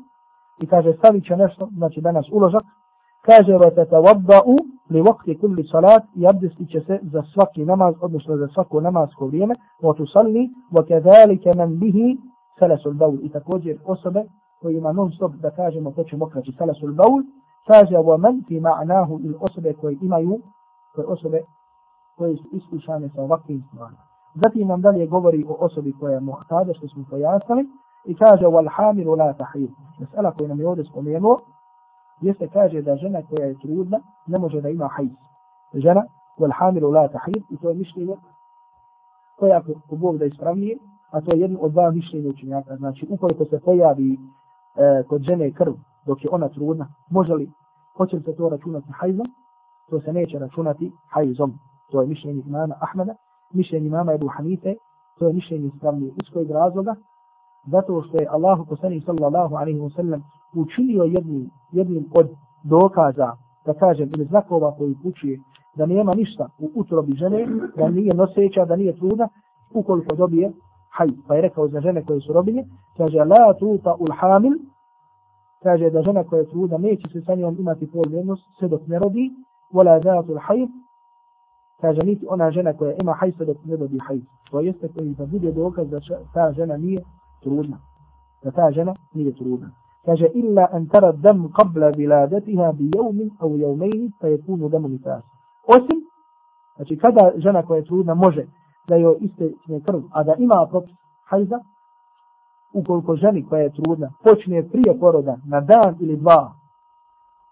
[0.62, 2.62] i kaže stavit će nešto znači danas uložak.
[3.26, 4.56] Kaže wa tatawadda'u
[4.90, 9.26] li waqti kulli salat i abdestit će se za svaki namaz odnosno za svako namasko
[9.26, 9.54] vrijeme.
[9.82, 12.16] Wa tusalli wa kadhalika man bihi
[12.58, 13.18] salasul bawl.
[13.22, 14.22] I također osobe
[14.60, 17.22] koji ima non stop da kažemo to će mokraći salasul baul,
[17.66, 20.38] kaže wa man fi ma'nahu il osobe koje imaju,
[20.94, 21.40] koje osobe
[22.16, 24.02] koje su iskušane sa ovakvim stvarima.
[24.42, 27.64] Zatim nam dalje govori o osobi koja je muhtada, što smo pojasnili,
[28.06, 29.70] i kaže wal hamilu la tahid.
[30.00, 31.40] Mesela koju nam je ovdje spomenuo,
[32.20, 35.10] jeste kaže da žena koja je trudna ne može da ima hajz.
[35.74, 36.02] Žena
[36.38, 38.16] wal hamilu la tahid, i to je mišljenje
[39.38, 40.78] koje ako Bog da ispravnije,
[41.10, 42.76] a to je jedno od dva mišljenja učenjaka.
[42.76, 45.72] Znači, ukoliko se pojavi e, kod žene krv
[46.06, 47.50] dok je ona trudna, može li,
[47.96, 49.26] hoće li se to računati hajzom?
[49.90, 51.52] To se neće računati hajzom.
[51.90, 53.14] To je mišljenje imama Ahmeda,
[53.54, 54.74] mišljenje imama Ebu Hanife,
[55.18, 56.12] to je mišljenje ispravnije.
[56.22, 56.94] Iz kojeg razloga?
[57.66, 60.22] Zato što je Allahu poslanik sallallahu alaihi wa sallam
[60.54, 62.28] učinio jednim, jednim od
[62.64, 63.32] dokaza,
[63.66, 65.38] da kažem, ili znakova koji pučuje
[65.76, 67.46] da nema ništa u utrobi žene,
[67.76, 69.28] da nije noseća, da nije truda,
[69.74, 70.52] ukoliko dobije
[70.90, 71.08] haj.
[71.28, 72.64] Pa je rekao za žene koje su robinje,
[72.96, 74.52] kaže, la tuta ul hamil,
[75.62, 78.98] kaže da žena koja je truda neće se sa njom imati polni sve dok ne
[78.98, 79.30] rodi,
[79.72, 80.66] wala zatu haj,
[81.80, 84.20] kaže niti ona žena koja ima haj sve dok ne dobi haj.
[84.50, 86.00] To jeste koji da bude dokaz da
[86.34, 87.02] ta žena nije
[87.46, 87.78] trudna.
[88.44, 89.70] Da ta žena nije trudna.
[90.04, 94.88] Kaže, illa an tara dam qabla biladatiha bi jevmin au jevmejni, pa je punu damu
[94.88, 95.28] nifasa.
[95.76, 95.98] Osim,
[96.76, 98.46] znači kada žena koja je trudna može
[98.88, 100.94] da joj istekne krv, a da ima propis
[101.28, 101.58] hajza,
[102.72, 106.52] ukoliko ženi koja je trudna počne prije poroda na dan ili dva,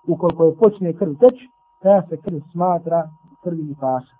[0.09, 1.35] ukoliko je počne krv teč,
[1.83, 3.09] ta se krv smatra
[3.43, 4.15] krvni pasa.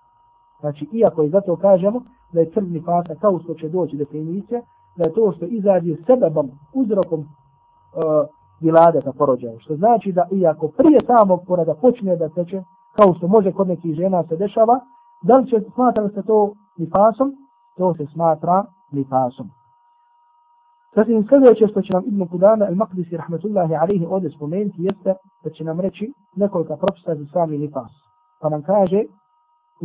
[0.59, 2.01] Znači, iako je zato kažemo
[2.33, 4.61] da je krvni pasa kao što će doći definicija,
[4.97, 8.27] da je to što izađe sebebom, uzrokom e, uh,
[8.61, 9.59] viladeta porođaja.
[9.59, 12.63] Što znači da iako prije samog poroda počne da teče,
[12.95, 14.79] kao što može kod nekih žena se dešava,
[15.23, 17.33] da li će smatra se to nifasom?
[17.77, 19.49] To se smatra nifasom.
[20.95, 25.63] Zatim sljedeće što će nam Ibn Kudana al-Maqdisi rahmetullahi alihi ovdje spomenuti jeste da će
[25.63, 27.91] nam reći nekoliko propisa za sami nifas.
[28.41, 29.03] Pa nam kaže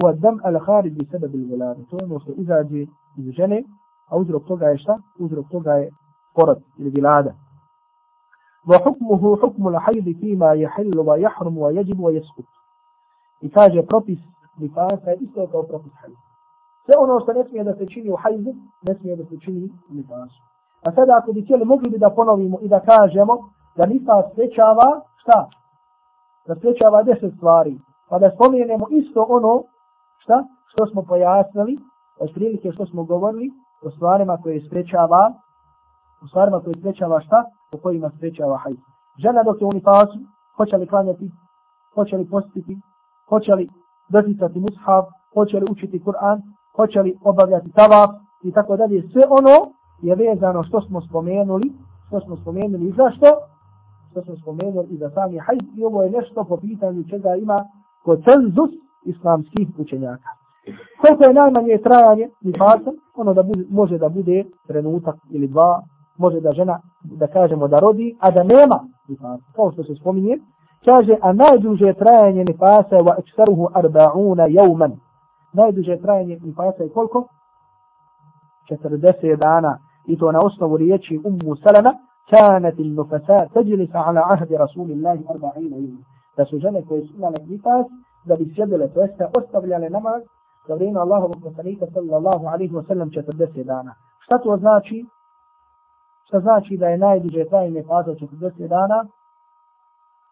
[0.03, 1.59] u adam al-kharij bi sebe bil.
[1.91, 2.83] To je ono što izađe
[3.17, 3.63] iz žene,
[4.10, 4.98] a uzrok toga je šta?
[5.20, 5.90] Uzrok toga je
[6.36, 7.34] porod ili vilada.
[8.70, 12.46] وحكمه حكم الحيض فيما يحل ويحرم ويجب ويسقط
[13.42, 14.20] i kaže propis
[14.58, 16.18] nifasa je isto kao propis hajza.
[16.86, 18.54] Sve ono što ne smije da se čini u hajzu,
[18.88, 20.40] ne smije da se čini u nifasu.
[20.86, 23.38] A sada ako bi cijeli mogli bi da ponovimo i da kažemo
[23.78, 25.50] da nifas sprečava šta?
[26.48, 27.78] Da sprečava deset stvari.
[28.10, 29.64] Pa da spomenemo isto ono
[30.18, 30.44] šta?
[30.72, 31.78] Što smo pojasnili,
[32.20, 33.52] od prilike što smo govorili,
[33.87, 35.33] u stvarima koje sprečava,
[36.25, 37.45] u stvarima koje sprečava šta?
[37.75, 38.77] U kojima sprečava hajz.
[39.23, 40.19] Žena dok je u nifasu,
[40.57, 41.31] hoće li klanjati,
[41.95, 42.77] hoće li postiti,
[43.29, 43.69] hoće li
[44.09, 45.05] doticati mushaf,
[45.35, 46.39] hoće li učiti Kur'an,
[46.77, 48.11] hoće li obavljati tavaf
[48.43, 49.09] i tako dalje.
[49.13, 49.57] Sve ono
[50.03, 51.73] je vezano što smo spomenuli,
[52.07, 53.27] što smo spomenuli i zašto?
[54.11, 57.65] Što smo spomenuli i za sami hajz i ovo je nešto po pitanju čega ima
[58.05, 58.71] koncenzus
[59.05, 60.40] islamskih učenjaka.
[61.02, 65.82] Koliko je najmanje trajanje nifasa, ono da bude, može da bude trenutak ili dva,
[66.18, 68.80] može da žena, da kažemo da rodi, a da nema
[69.10, 70.38] nifasa, kao što se spominje,
[70.86, 74.92] kaže, a najduže trajanje nifasa je wa eksaruhu arba'una jauman.
[75.54, 77.28] Najduže trajanje nifasa je koliko?
[78.70, 79.78] 40 dana.
[80.08, 81.94] I to na osnovu riječi Ummu Salama,
[82.28, 86.04] كانت النفساء تجلس على عهد رسول الله 40 يوم.
[86.38, 87.86] Da su žene koje su imale nifas,
[88.26, 90.22] da bi sjedile, to jeste ostavljale namaz,
[90.71, 93.93] za vrijeme Allahovog poslanika sallallahu alaihi wa sallam 40 dana.
[94.25, 94.99] Šta to znači?
[96.27, 98.99] Šta znači da je najduže trajanje faza 40 dana?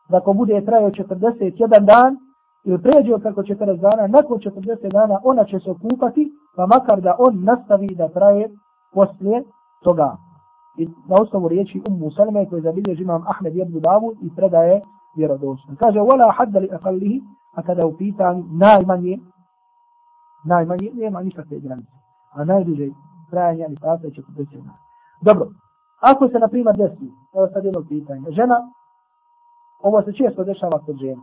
[0.09, 2.17] da ko bude trajao 41 dan
[2.65, 7.17] ili pređe preko 40 dana, nakon 40 dana ona će se okupati, pa makar da
[7.19, 8.51] on nastavi da traje
[8.95, 9.43] poslije
[9.85, 10.17] toga.
[10.79, 14.81] I na osnovu riječi Ummu Salme koji zabilježi imam Ahmed ibn Davu i predaje
[15.17, 15.77] vjerodosno.
[15.79, 17.21] Kaže, wala hadda li akallihi,
[17.57, 19.19] a kada u pitanju najmanje,
[20.45, 21.93] najmanje, nema nikakve granice.
[22.33, 22.89] A najduže
[23.31, 24.79] trajanje ali je 40 dana.
[25.21, 25.49] Dobro,
[26.01, 28.57] ako se na primjer desi, evo sad jedno pitanje, žena
[29.83, 31.23] Ovo se često dešava kod žena.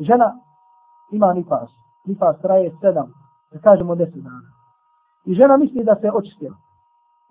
[0.00, 0.38] Žena
[1.12, 1.70] ima nifas.
[2.04, 3.12] Nifas traje sedam,
[3.52, 4.50] da kažemo deset dana.
[5.24, 6.56] I žena misli da se očistila.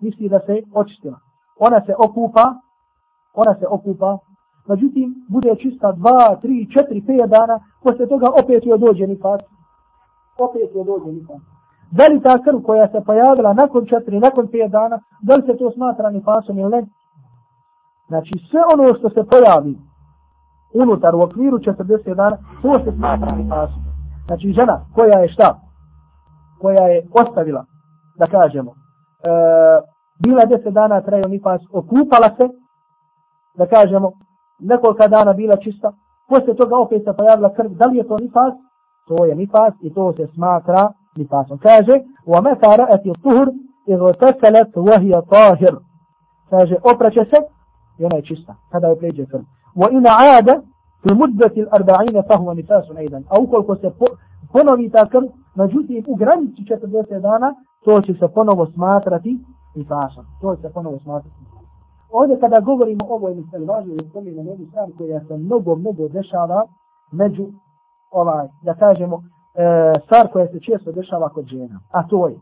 [0.01, 1.19] Misli da se očistila.
[1.59, 2.45] Ona se okupa,
[3.33, 4.17] ona se okupa,
[4.67, 9.41] međutim, bude čista dva, tri, četiri, pet dana, posle toga opet joj dođe nifas.
[10.39, 11.41] Opet joj dođe nifas.
[11.91, 15.57] Da li ta krv koja se pojavila nakon četiri, nakon pet dana, da li se
[15.57, 16.85] to smatra nifasom ili ne?
[18.07, 19.77] Znači, sve ono što se pojavi,
[20.73, 23.81] unutar u okviru 40 dana, to se smatra nifasom.
[24.25, 25.59] Znači žena koja je šta?
[26.61, 27.65] Koja je ostavila,
[28.17, 28.75] da kažemo, e,
[30.23, 32.49] bila 10 dana trajao nifas, okupala se,
[33.57, 34.11] da kažemo,
[34.59, 35.91] nekolika dana bila čista,
[36.29, 38.53] posle toga opet se pojavila krv, da li je to nifas?
[39.08, 41.58] To je nifas i to se smatra nifasom.
[41.58, 43.48] Kaže, وَمَتَا رَأَتِ الطُّهُرْ
[43.88, 45.74] اِغْتَسَلَتْ وَهِيَ طَاهِرْ
[46.50, 47.38] Kaže, opraće se
[47.98, 49.42] i ona je čista, kada je pređe krv.
[49.76, 50.48] وإن عاد
[51.02, 53.90] في مدة الأربعين فهو نفاس أيضا أو كل se
[54.52, 57.54] ponovi ta krv, međutim u granici 40 dana,
[57.84, 59.38] to će se ponovo smatrati
[59.74, 60.24] nifasom.
[60.40, 61.36] To će se ponovo smatrati
[62.12, 66.08] Ovdje kada govorimo o ovoj misli, važno je spomenuti jednu stvar koja se mnogo, mnogo
[66.08, 66.64] dešava
[67.12, 67.46] među,
[68.11, 69.23] ovaj, da kažemo,
[69.55, 71.79] e, stvar koja se često dešava kod žena.
[71.91, 72.35] A to je,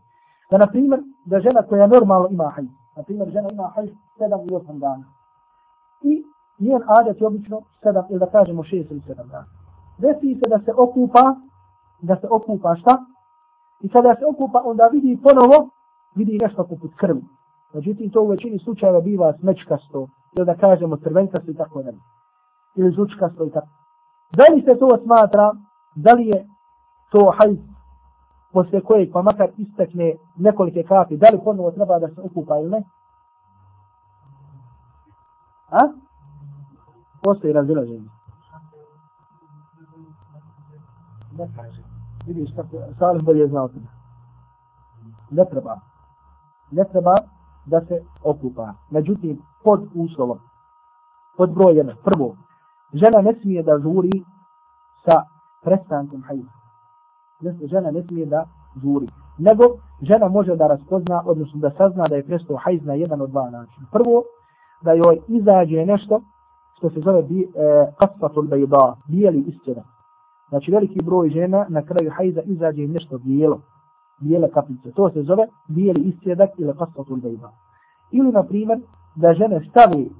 [0.50, 4.42] da na primjer, da žena koja normalno ima hajz, na primjer, žena ima hajz 7
[4.42, 5.04] ili 8 dana.
[6.02, 6.24] I
[6.58, 9.46] njen adet je obično 7 ili da kažemo 6 ili 7 dana.
[9.98, 11.34] Desi se da se okupa,
[12.02, 13.04] da se okupa šta?
[13.80, 15.68] I kada se okupa, onda vidi ponovo,
[16.16, 17.22] vidi nešto poput krvi.
[17.74, 21.98] Međutim, to u većini slučajeva biva smečkasto, ili da kažemo crvenkasto i tako dalje.
[22.76, 23.77] Ili žučkasto i tako.
[24.36, 25.52] Da li se to smatra,
[25.94, 26.46] da li je
[27.10, 27.58] to hajz
[28.52, 32.70] posle kojeg pa makar istekne nekolike kapi, da li ponovo treba da se okupa ili
[32.70, 32.82] ne?
[35.70, 35.80] A?
[37.22, 38.08] postoji razilaženje.
[41.38, 41.82] Ne kaže.
[42.26, 43.86] Vidiš kako Salih bolje zna o tome.
[45.30, 45.80] Ne treba.
[46.70, 47.14] Ne treba
[47.66, 48.74] da se okupa.
[48.90, 50.38] Međutim, pod uslovom.
[51.36, 51.96] Pod broj.
[52.04, 52.36] Prvo,
[52.94, 54.22] žena ne smije da žuri
[55.04, 55.22] sa
[55.64, 56.50] prestankom hajza.
[57.66, 58.44] Žena ne smije da
[58.82, 59.08] žuri.
[59.38, 59.64] Nego,
[60.02, 63.50] žena može da raspozna, odnosno da sazna da je prestao hajz na jedan od dva
[63.50, 63.86] načina.
[63.92, 64.22] Prvo,
[64.82, 66.20] da joj izađe nešto
[66.76, 67.46] što se zove bi, e,
[67.98, 69.84] kasfatul bejda, bijeli isčedak.
[70.48, 73.60] Znači veliki broj žena na kraju hajza izađe im nešto bijelo,
[74.20, 74.92] bijele kapljice.
[74.92, 77.50] To se zove bijeli istjedak ili kasfatul bejda.
[78.10, 78.80] Ili, na primjer,
[79.16, 80.10] da žene stavi,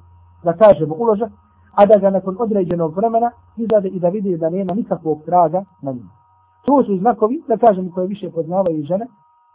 [0.44, 1.30] da kažemo, uložak,
[1.78, 5.92] a da ga nakon određenog vremena izade i da vidi da nema nikakvog traga na
[5.92, 6.10] njima.
[6.66, 9.06] To su znakovi, da kažem, koje više poznavaju žene,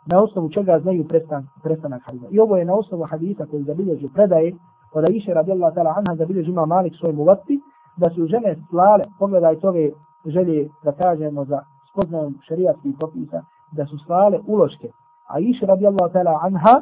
[0.06, 2.28] na osnovu čega znaju prestan, prestanak hajza.
[2.32, 4.54] I ovo je na osnovu hadisa koji zabilježu predaje,
[4.94, 7.60] od Aisha radijallahu ta'ala anha zabilježu ima Malik svoj muvatti,
[7.98, 9.90] da su žene slale, pogledajte ove
[10.26, 11.60] želje, da kažemo, za
[11.92, 14.88] spoznajom šarijatskih propisa, da su slale uloške.
[15.28, 16.76] Aisha radijallahu ta'ala anha,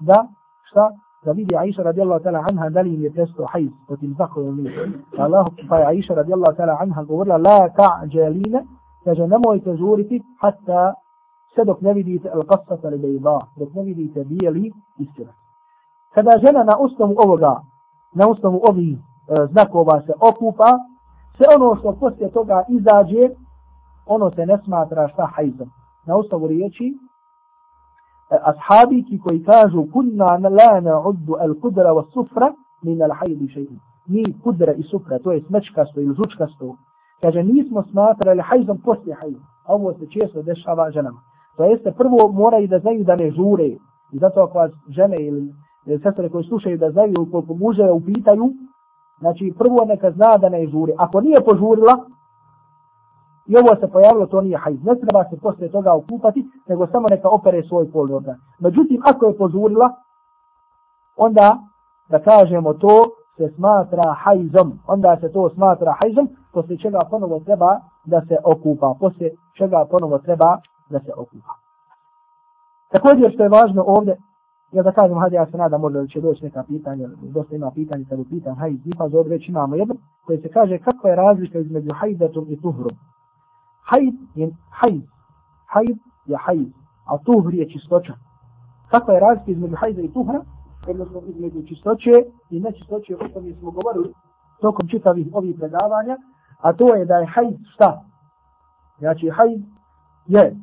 [0.00, 0.26] da,
[0.62, 0.90] šta,
[1.26, 4.66] da vidi Aisha radijallahu ta'ala anha da li im je presto hajz po tim zakovom.
[5.18, 8.60] Allah, pa je Aisha radijallahu ta'ala anha govorila la ta'đelina,
[9.04, 10.94] kaže nemojte žuriti hatta
[11.56, 15.32] sve dok ne vidite al qasata li bejda, dok ne vidite bijeli istina.
[16.14, 17.60] Kada žena na osnovu ovoga,
[18.14, 19.00] na osnovu ovih e,
[19.52, 20.70] znakova se okupa,
[21.36, 23.24] sve ono što poslije toga izađe,
[24.06, 25.68] ono se ne smatra šta hajzom.
[26.06, 26.92] Na osnovu riječi,
[28.30, 30.24] E, ashabiki koji kažu kunna
[30.58, 32.52] la na'uddu al kudra wa sufra
[32.82, 33.78] min al hajdi še'in.
[34.08, 36.76] Mi kudra i sufra, to je smečkasto ili žučkasto,
[37.20, 39.42] kaže nismo smatrali hajzom poslije hajzom.
[39.68, 41.20] Ovo se često dešava ženama.
[41.56, 43.68] To jeste prvo moraju da znaju da ne žure.
[44.12, 45.52] I zato ako vas žene ili
[45.86, 48.52] e, sestre koji slušaju da znaju koliko muže upitaju,
[49.18, 50.92] znači prvo neka zna da ne žure.
[50.98, 51.96] Ako nije požurila,
[53.48, 54.84] i ovo se pojavilo, to nije hajz.
[54.84, 58.36] Ne treba se posle toga okupati, nego samo neka opere svoj polni organ.
[58.60, 59.90] Međutim, ako je požurila,
[61.16, 61.58] onda
[62.08, 63.04] da kažemo to
[63.36, 64.78] se smatra hajzom.
[64.86, 68.94] Onda se to smatra hajzom, posle čega ponovo treba da se okupa.
[69.00, 70.58] Posle čega ponovo treba
[70.90, 71.52] da se okupa.
[72.90, 74.16] Također što je važno ovdje,
[74.72, 77.70] ja da kažem, hajde ja se nadam možda da će doći neka pitanja, dosta ima
[77.74, 79.94] pitanja kada pitan hajz, nipa za ovdje već imamo jedno,
[80.26, 82.96] koje se kaže kakva je razlika između hajdatom i tuhrom.
[83.90, 85.02] Hajd je hajd.
[85.66, 86.72] hajd je hajd.
[87.06, 88.14] a tuhr je čistoća.
[88.90, 90.40] Kakva je razlika između hajda i tuhra,
[90.88, 92.10] odnosno između čistoće
[92.50, 94.14] i nečistoće, o tome smo govorili
[94.60, 96.16] tokom čitavih ovih predavanja,
[96.60, 98.04] a to je da je hajd šta?
[98.98, 99.62] Znači hajd
[100.26, 100.56] je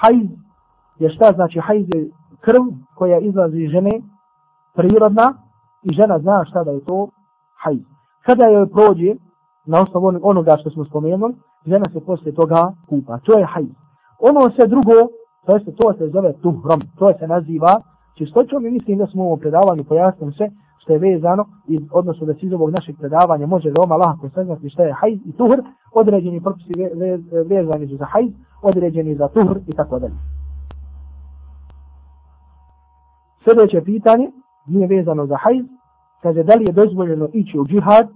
[0.00, 0.30] hajz
[0.98, 2.62] je šta znači hajz je krv
[2.94, 4.00] koja izlazi iz žene
[4.74, 5.34] prirodna
[5.88, 7.08] i žena zna šta da je to
[7.62, 7.84] hajz.
[8.26, 9.14] Kada joj prođe
[9.66, 11.34] na osnovu onoga što smo spomenuli,
[11.66, 13.18] žena se poslije toga kupa.
[13.18, 13.68] To je hajz.
[14.20, 14.96] Ono sve drugo,
[15.46, 17.74] to, jest, to se zove tuhrom, to se naziva
[18.18, 22.26] čistoćom i mislim da smo u ovom predavanju pojasnili sve što je vezano i odnosno
[22.26, 25.58] da se iz ovog našeg predavanja može veoma lahko saznati šta je hajz i tuhr,
[25.92, 26.72] određeni propisi
[27.48, 28.32] vezani su za hajz,
[28.62, 30.14] određeni za tuhr i tako dalje.
[33.44, 34.30] Sljedeće pitanje
[34.66, 35.64] nije vezano za hajz,
[36.22, 38.08] kaže da li je dozvoljeno ići u džihad,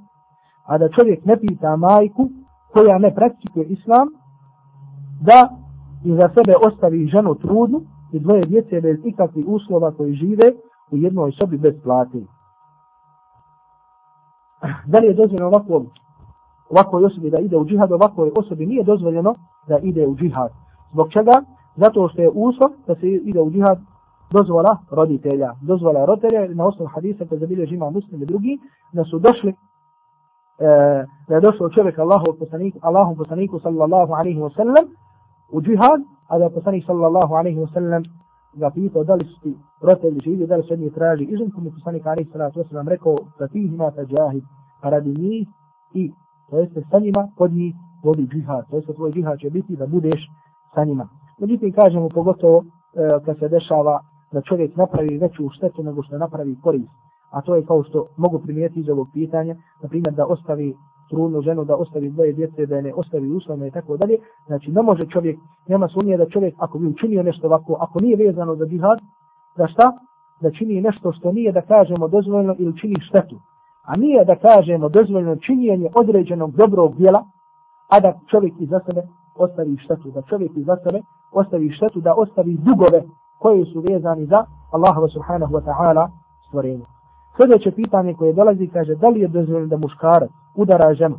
[0.67, 2.29] a da čovjek ne pita majku
[2.73, 4.09] koja ne praktikuje islam,
[5.21, 5.49] da
[6.05, 7.81] i za sebe ostavi ženu trudnu
[8.13, 10.53] i dvoje djece bez ikakvih uslova koji žive
[10.91, 12.19] u jednoj sobi bez plate.
[14.87, 15.85] Da li je dozvoljeno ovako
[16.71, 19.35] ovakvoj osobi da ide u džihad, ovakvoj osobi nije dozvoljeno
[19.69, 20.51] da ide u džihad.
[20.93, 21.43] Zbog čega?
[21.77, 23.79] Zato što je uslov da se ide u džihad
[24.33, 25.55] dozvola roditelja.
[25.63, 28.59] Dozvola roditelja na osnovu hadisa koji zabili žima muslim i drugi,
[28.93, 29.55] da su došli e,
[31.29, 34.85] da je došao čovjek Allahu poslaniku, Allahu poslaniku sallallahu alaihi wa sallam
[35.53, 38.03] u džihad, a da je poslanik sallallahu alaihi wa sallam
[38.55, 41.63] ga pitao da li su ti roditelji živi, da li su njih traži izunku, pa
[41.63, 44.45] mi poslanik alaihi wa sallam rekao da ti imate džahid,
[44.83, 45.49] a radi njih
[45.95, 46.13] i
[46.51, 47.75] to jeste sa njima, kod njih
[48.05, 50.21] vodi džihad, to jeste tvoj džihad će biti da budeš
[50.75, 51.09] sa njima.
[51.41, 52.65] Međutim, kažemo pogotovo e,
[53.25, 54.01] kad se dešava
[54.33, 56.91] da čovjek napravi veću štetu nego što napravi korist.
[57.31, 60.75] A to je kao što mogu primijeti iz ovog pitanja, na primjer da ostavi
[61.11, 64.17] trudnu ženu, da ostavi dvoje djece, da ne ostavi uslovno i tako dalje.
[64.47, 68.17] Znači ne može čovjek, nema sumnje da čovjek ako bi učinio nešto ovako, ako nije
[68.17, 68.99] vezano za džihad,
[69.57, 69.93] da šta?
[70.41, 73.37] Da čini nešto što nije da kažemo dozvoljeno ili čini štetu
[73.83, 77.25] a nije da kažemo dozvoljeno činjenje određenog dobrog djela,
[77.89, 79.03] a da čovjek iza sebe
[79.35, 81.01] ostavi štetu, da čovjek iza sebe
[81.33, 83.03] ostavi štetu, da ostavi dugove
[83.43, 86.09] koji su vezani za Allaha subhanahu wa ta'ala
[86.47, 86.85] stvorenje.
[87.37, 91.19] Sljedeće pitanje koje dolazi kaže da li je dozvoljeno da muškarac udara ženu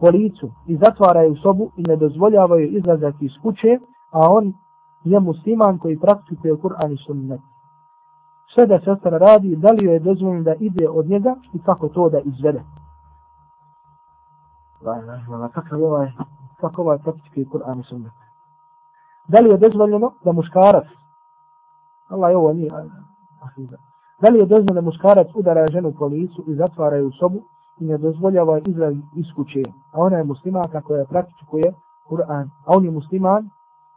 [0.00, 0.78] po licu i
[1.30, 3.78] u sobu i ne dozvoljava joj izlazak iz kuće,
[4.10, 4.52] a on
[5.04, 7.40] je musliman koji praktikuje Kur'an i sunnet
[8.54, 11.88] sve da sestra radi, da li joj je dozvoljeno da ide od njega i kako
[11.88, 12.62] to da izvede.
[15.54, 16.12] Kako je ovaj,
[16.60, 18.12] kako ovaj praktikuje Kur'an i sunnet.
[19.28, 20.86] Da li je dozvoljeno da muškarac
[22.08, 22.70] Allah je ovo nije.
[24.22, 27.42] Da li je dozvoljeno da muškarac udara ženu po licu i zatvara u sobu
[27.80, 29.62] i ne dozvoljava izlaz iz kuće,
[29.92, 31.72] a ona je muslimanka koja praktikuje
[32.08, 33.50] Kur'an, a on je musliman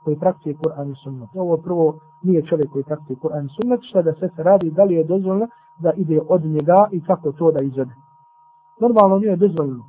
[0.03, 1.29] koji praktikuje Kur'an i sunnet.
[1.35, 4.83] Ovo prvo nije čovjek koji praktikuje Kur'an i sunnet, što da se se radi, da
[4.83, 5.47] li je dozvoljeno
[5.79, 7.91] da ide od njega i kako to da izvede.
[8.81, 9.83] Normalno nije dozvoljeno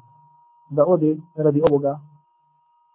[0.71, 1.99] da ode radi ovoga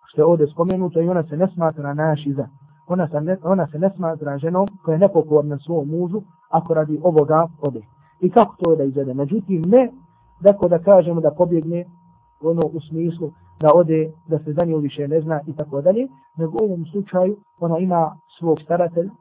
[0.07, 2.47] što je ovdje spomenuto i ona se ne smatra našiza.
[2.87, 6.99] Ona se ne, ona se ne smatra ženom koja je nepokorna svom mužu ako radi
[7.03, 7.81] ovoga ode.
[8.19, 9.13] I kako to da izvede?
[9.13, 9.91] Međutim, ne
[10.41, 11.85] dakle da kažemo da pobjegne
[12.41, 16.07] ono u smislu da ode, da se za nju više ne zna i tako dalje,
[16.37, 19.11] nego u ovom slučaju ona ima svog staratelja,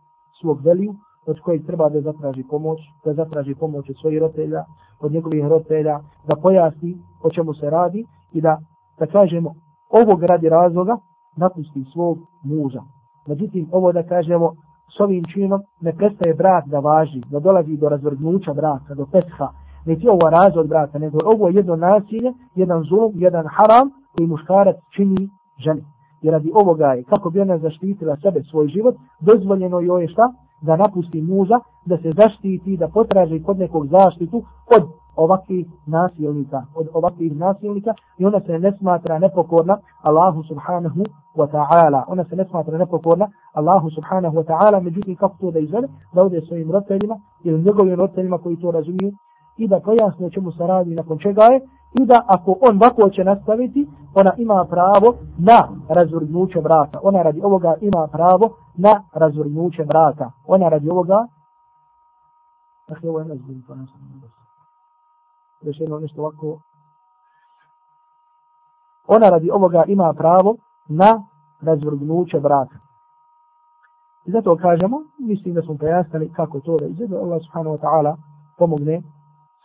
[0.40, 0.94] svog veliju,
[1.26, 4.64] od kojeg treba da zatraži pomoć, da zatraži pomoć od svojih roditelja,
[5.00, 8.58] od njegovih roditelja, da pojasni o čemu se radi i da,
[8.98, 9.54] da kažemo,
[9.90, 10.96] ovog radi razloga
[11.36, 12.82] napusti svog muža.
[13.26, 14.52] Međutim, ovo da kažemo,
[14.96, 19.48] s ovim činom ne prestaje brak da važi, da dolazi do razvrgnuća braka, do petha,
[19.86, 24.26] ne ti ovo razvod braka, nego ovo je jedno nasilje, jedan zulum, jedan haram koji
[24.28, 25.28] muškarac čini
[25.64, 25.84] ženi.
[26.22, 30.32] Jer radi ovoga je, kako bi ona zaštitila sebe, svoj život, dozvoljeno joj je šta?
[30.62, 34.42] Da napusti muža, da se zaštiti, da potraži kod nekog zaštitu
[34.76, 34.82] od
[35.16, 41.04] ovakvih nasilnika, od ovakvih nasilnika i ona se ne smatra nepokorna Allahu subhanahu
[41.36, 42.04] wa ta'ala.
[42.08, 46.22] Ona se ne smatra nepokorna Allahu subhanahu wa ta'ala, međutim kako to da izvede, da
[46.22, 49.12] ode svojim roditeljima ili njegovim roditeljima koji to razumiju
[49.56, 51.60] i da pojasne čemu se radi nakon čega je
[52.00, 56.98] i da ako on ovako će nastaviti, ona ima pravo na razvrgnuće braka.
[57.02, 60.30] Ona radi ovoga ima pravo na razvrgnuće braka.
[60.46, 61.26] Ona radi ovoga
[62.88, 63.80] Dakle, ovo je razvrgnuće braka
[64.22, 64.35] još
[65.64, 66.58] rešeno nešto ovako.
[69.06, 70.56] Ona radi ovoga ima pravo
[70.88, 71.22] na
[71.60, 72.78] razvrgnuće braka.
[74.26, 78.16] I zato kažemo, mislim da smo pojasnili kako to da izgleda, Allah subhanahu wa ta'ala
[78.58, 79.02] pomogne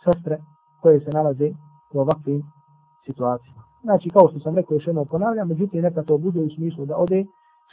[0.04, 0.38] sestre
[0.82, 1.50] koje se nalaze
[1.94, 2.42] u ovakvim
[3.06, 3.62] situacijama.
[3.82, 6.96] Znači, kao što sam rekao, još jedno ponavljam, međutim, neka to bude u smislu da
[6.96, 7.24] ode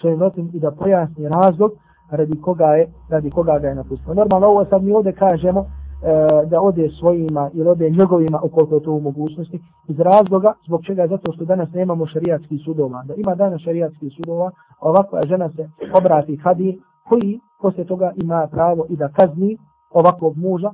[0.02, 1.72] svojim rotim i da pojasni razlog
[2.12, 4.14] radi koga je, radi koga ga je napustio.
[4.14, 5.66] Normalno, ovo sad mi ovdje kažemo,
[6.02, 9.60] E, da ode svojima ili ode njegovima ukoliko je to u mogućnosti.
[9.88, 11.08] Iz razloga zbog čega?
[11.08, 13.04] Zato što danas nemamo šarijatskih sudova.
[13.04, 18.86] Da ima danas šarijatskih sudova ovakva žena se obrati hadi koji poslije toga ima pravo
[18.90, 19.58] i da kazni
[19.90, 20.72] ovakvog muža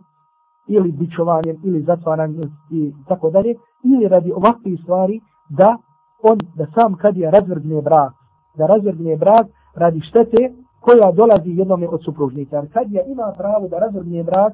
[0.67, 5.77] ili bičovanjem ili zatvaranjem i tako dalje ili radi ovakvih stvari da
[6.23, 8.13] on da sam kad je razvrgne brak.
[8.57, 9.45] Da razvrgne brak
[9.75, 12.55] radi štete koja dolazi jednom od supružnika.
[12.55, 14.53] Jer kad je ima pravo da razvrgne brak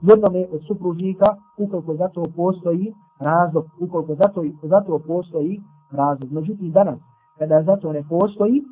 [0.00, 6.32] jednome od supružnika, ukoliko za to postoji razlog, ukoliko za to, za to postoji razlog.
[6.32, 6.98] Međutim, danas,
[7.38, 8.62] kada za to ne postoji,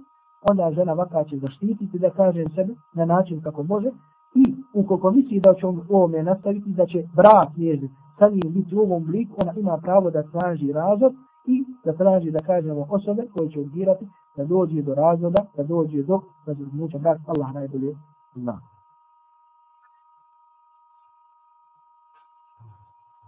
[0.51, 3.91] onda žena vaka će zaštititi, da kaže sebe, na način kako može,
[4.35, 8.77] i ukoliko misli da će on ovome nastaviti, da će brak njezi sa njim biti
[8.77, 11.13] u ovom bliku, ona ima pravo da traži razlog
[11.47, 14.07] i da traži, da kažemo, osobe koje će odgirati
[14.37, 17.95] da dođe do razloga, da dođe do razvrnuća brak, Allah najbolje
[18.35, 18.61] zna.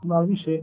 [0.02, 0.60] Malo više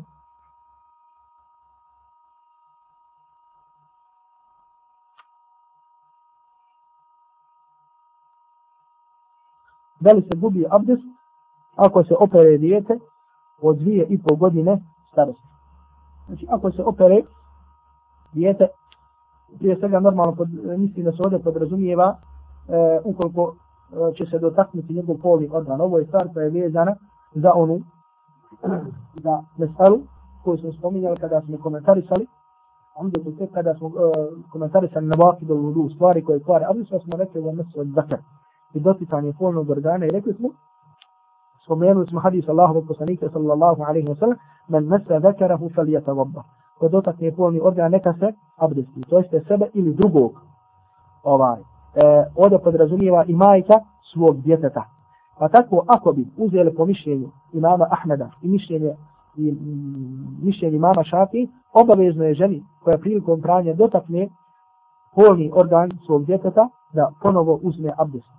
[9.99, 11.03] da li se gubi abdest
[11.75, 12.99] ako se opere dijete
[13.61, 14.81] od dvije i pol godine
[15.11, 15.47] starosti.
[16.27, 17.21] Znači, ako se opere
[18.33, 18.67] dijete,
[19.59, 24.93] prije svega normalno, pod, mislim da se ovdje podrazumijeva, e, ukoliko e, će se dotaknuti
[24.93, 25.81] njegov polni organ.
[25.81, 26.95] Ovo je stvar koja je vezana
[27.33, 27.81] za onu
[29.23, 29.99] za mesalu
[30.43, 32.27] koju smo spominjali kada smo komentarisali,
[32.95, 33.93] onda su tek kada smo uh,
[34.51, 38.19] komentarisali na vaki do ludu stvari koje kvare, ali smo rekli u mesu od zakar
[38.73, 40.49] i doticanje polnog organa i rekli smo,
[41.65, 44.37] spomenuli smo hadis Allahu poslanika sallallahu alaihi wa sallam,
[44.67, 46.43] men mesa zakarahu fel jata vabba.
[46.79, 50.31] Ko dotakne polni organ, neka se abdesti, to jeste sebe ili drugog.
[51.23, 51.59] Ovaj.
[51.59, 51.63] E,
[52.35, 53.79] ovdje podrazumijeva i majka
[54.13, 54.83] svog djeteta.
[55.39, 58.95] Pa tako, ako bi uzeli po mišljenju imama Ahmeda i mišljenje,
[59.37, 64.29] i, mm, mišljenje imama Šafi, obavezno je ženi koja prilikom pranja dotakne
[65.15, 68.29] polni organ svog djeteta da ponovo uzme abdest.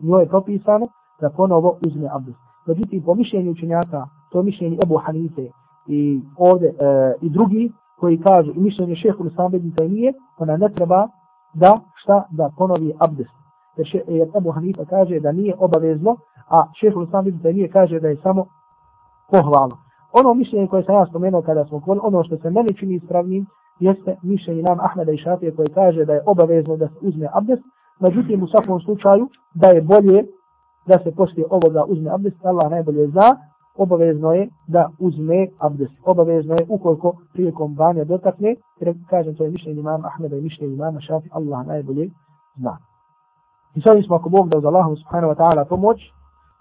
[0.00, 0.86] Njoj je propisano
[1.20, 2.38] da ponovo uzme abdest.
[2.66, 5.46] Međutim, po mišljenju učenjaka, to mišljenje Ebu Hanife
[5.86, 6.72] i ovde e,
[7.20, 11.08] i drugi koji kažu i mišljenje šehu Bedin nije, ona ne treba
[11.54, 13.41] da šta da ponovi abdest
[13.76, 16.16] jer, še, jer Ebu Hanifa kaže da nije obavezno,
[16.48, 18.46] a šehr Islam ibn Taymiye kaže da je samo
[19.30, 19.76] pohvalno.
[20.12, 23.46] Ono mišljenje koje sam ja spomenuo kada smo govorili, ono što se meni čini ispravnim,
[23.80, 27.62] jeste mišljenje nam Ahmeda i Šafije koji kaže da je obavezno da se uzme abdest,
[28.00, 30.24] međutim u svakom slučaju da je bolje
[30.86, 33.36] da se poslije ovoga uzme abdest, Allah najbolje zna,
[33.76, 35.94] obavezno je da uzme abdest.
[36.04, 40.74] Obavezno je ukoliko prilikom banja dotakne, jer kažem to je mišljenje imama Ahmeda i mišljenje
[40.74, 42.10] imama Šafi, Allah najbolje
[42.56, 42.76] zna.
[43.74, 45.98] I sad smo ako Bog da uz Allahom subhanahu wa ta'ala pomoć,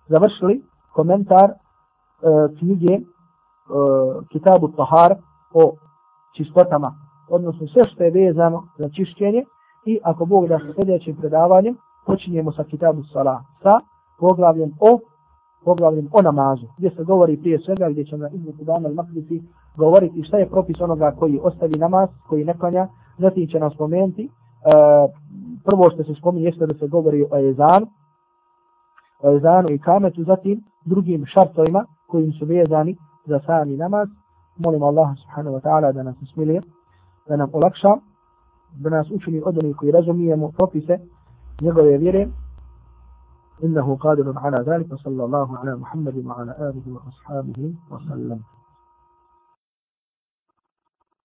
[0.08, 0.62] završili
[0.94, 5.16] komentar uh, knjige uh, Kitabu Tahar
[5.54, 5.74] o
[6.38, 6.92] čistotama,
[7.30, 9.44] odnosno sve što je vezano za čišćenje
[9.86, 13.80] i ako Bog da sa sljedećim predavanjem počinjemo sa Kitabu Salah, sa
[14.20, 15.00] poglavljem o
[15.66, 19.42] poglavljem o namazu, gdje se govori prije svega, gdje ćemo između dana i maklici
[19.78, 22.88] govoriti šta je propis onoga koji ostavi namaz, koji ne klanja,
[23.18, 24.30] zatim će nam spomenuti,
[24.66, 24.72] E,
[25.66, 27.88] prvo što se spominje jeste da se govori o ezanu,
[29.24, 34.08] o ezanu i kametu, zatim drugim šartovima koji su vezani za sami namaz.
[34.58, 36.62] Molim Allah subhanahu wa ta'ala da nas smilije,
[37.28, 37.94] da nam olakša,
[38.80, 40.98] da nas učini od onih koji razumijemo propise
[41.62, 42.28] njegove vjere.
[43.62, 48.40] Innahu qadirun ala zalika sallallahu ala muhammadi wa ala alihi wa ashabihi wa sallam.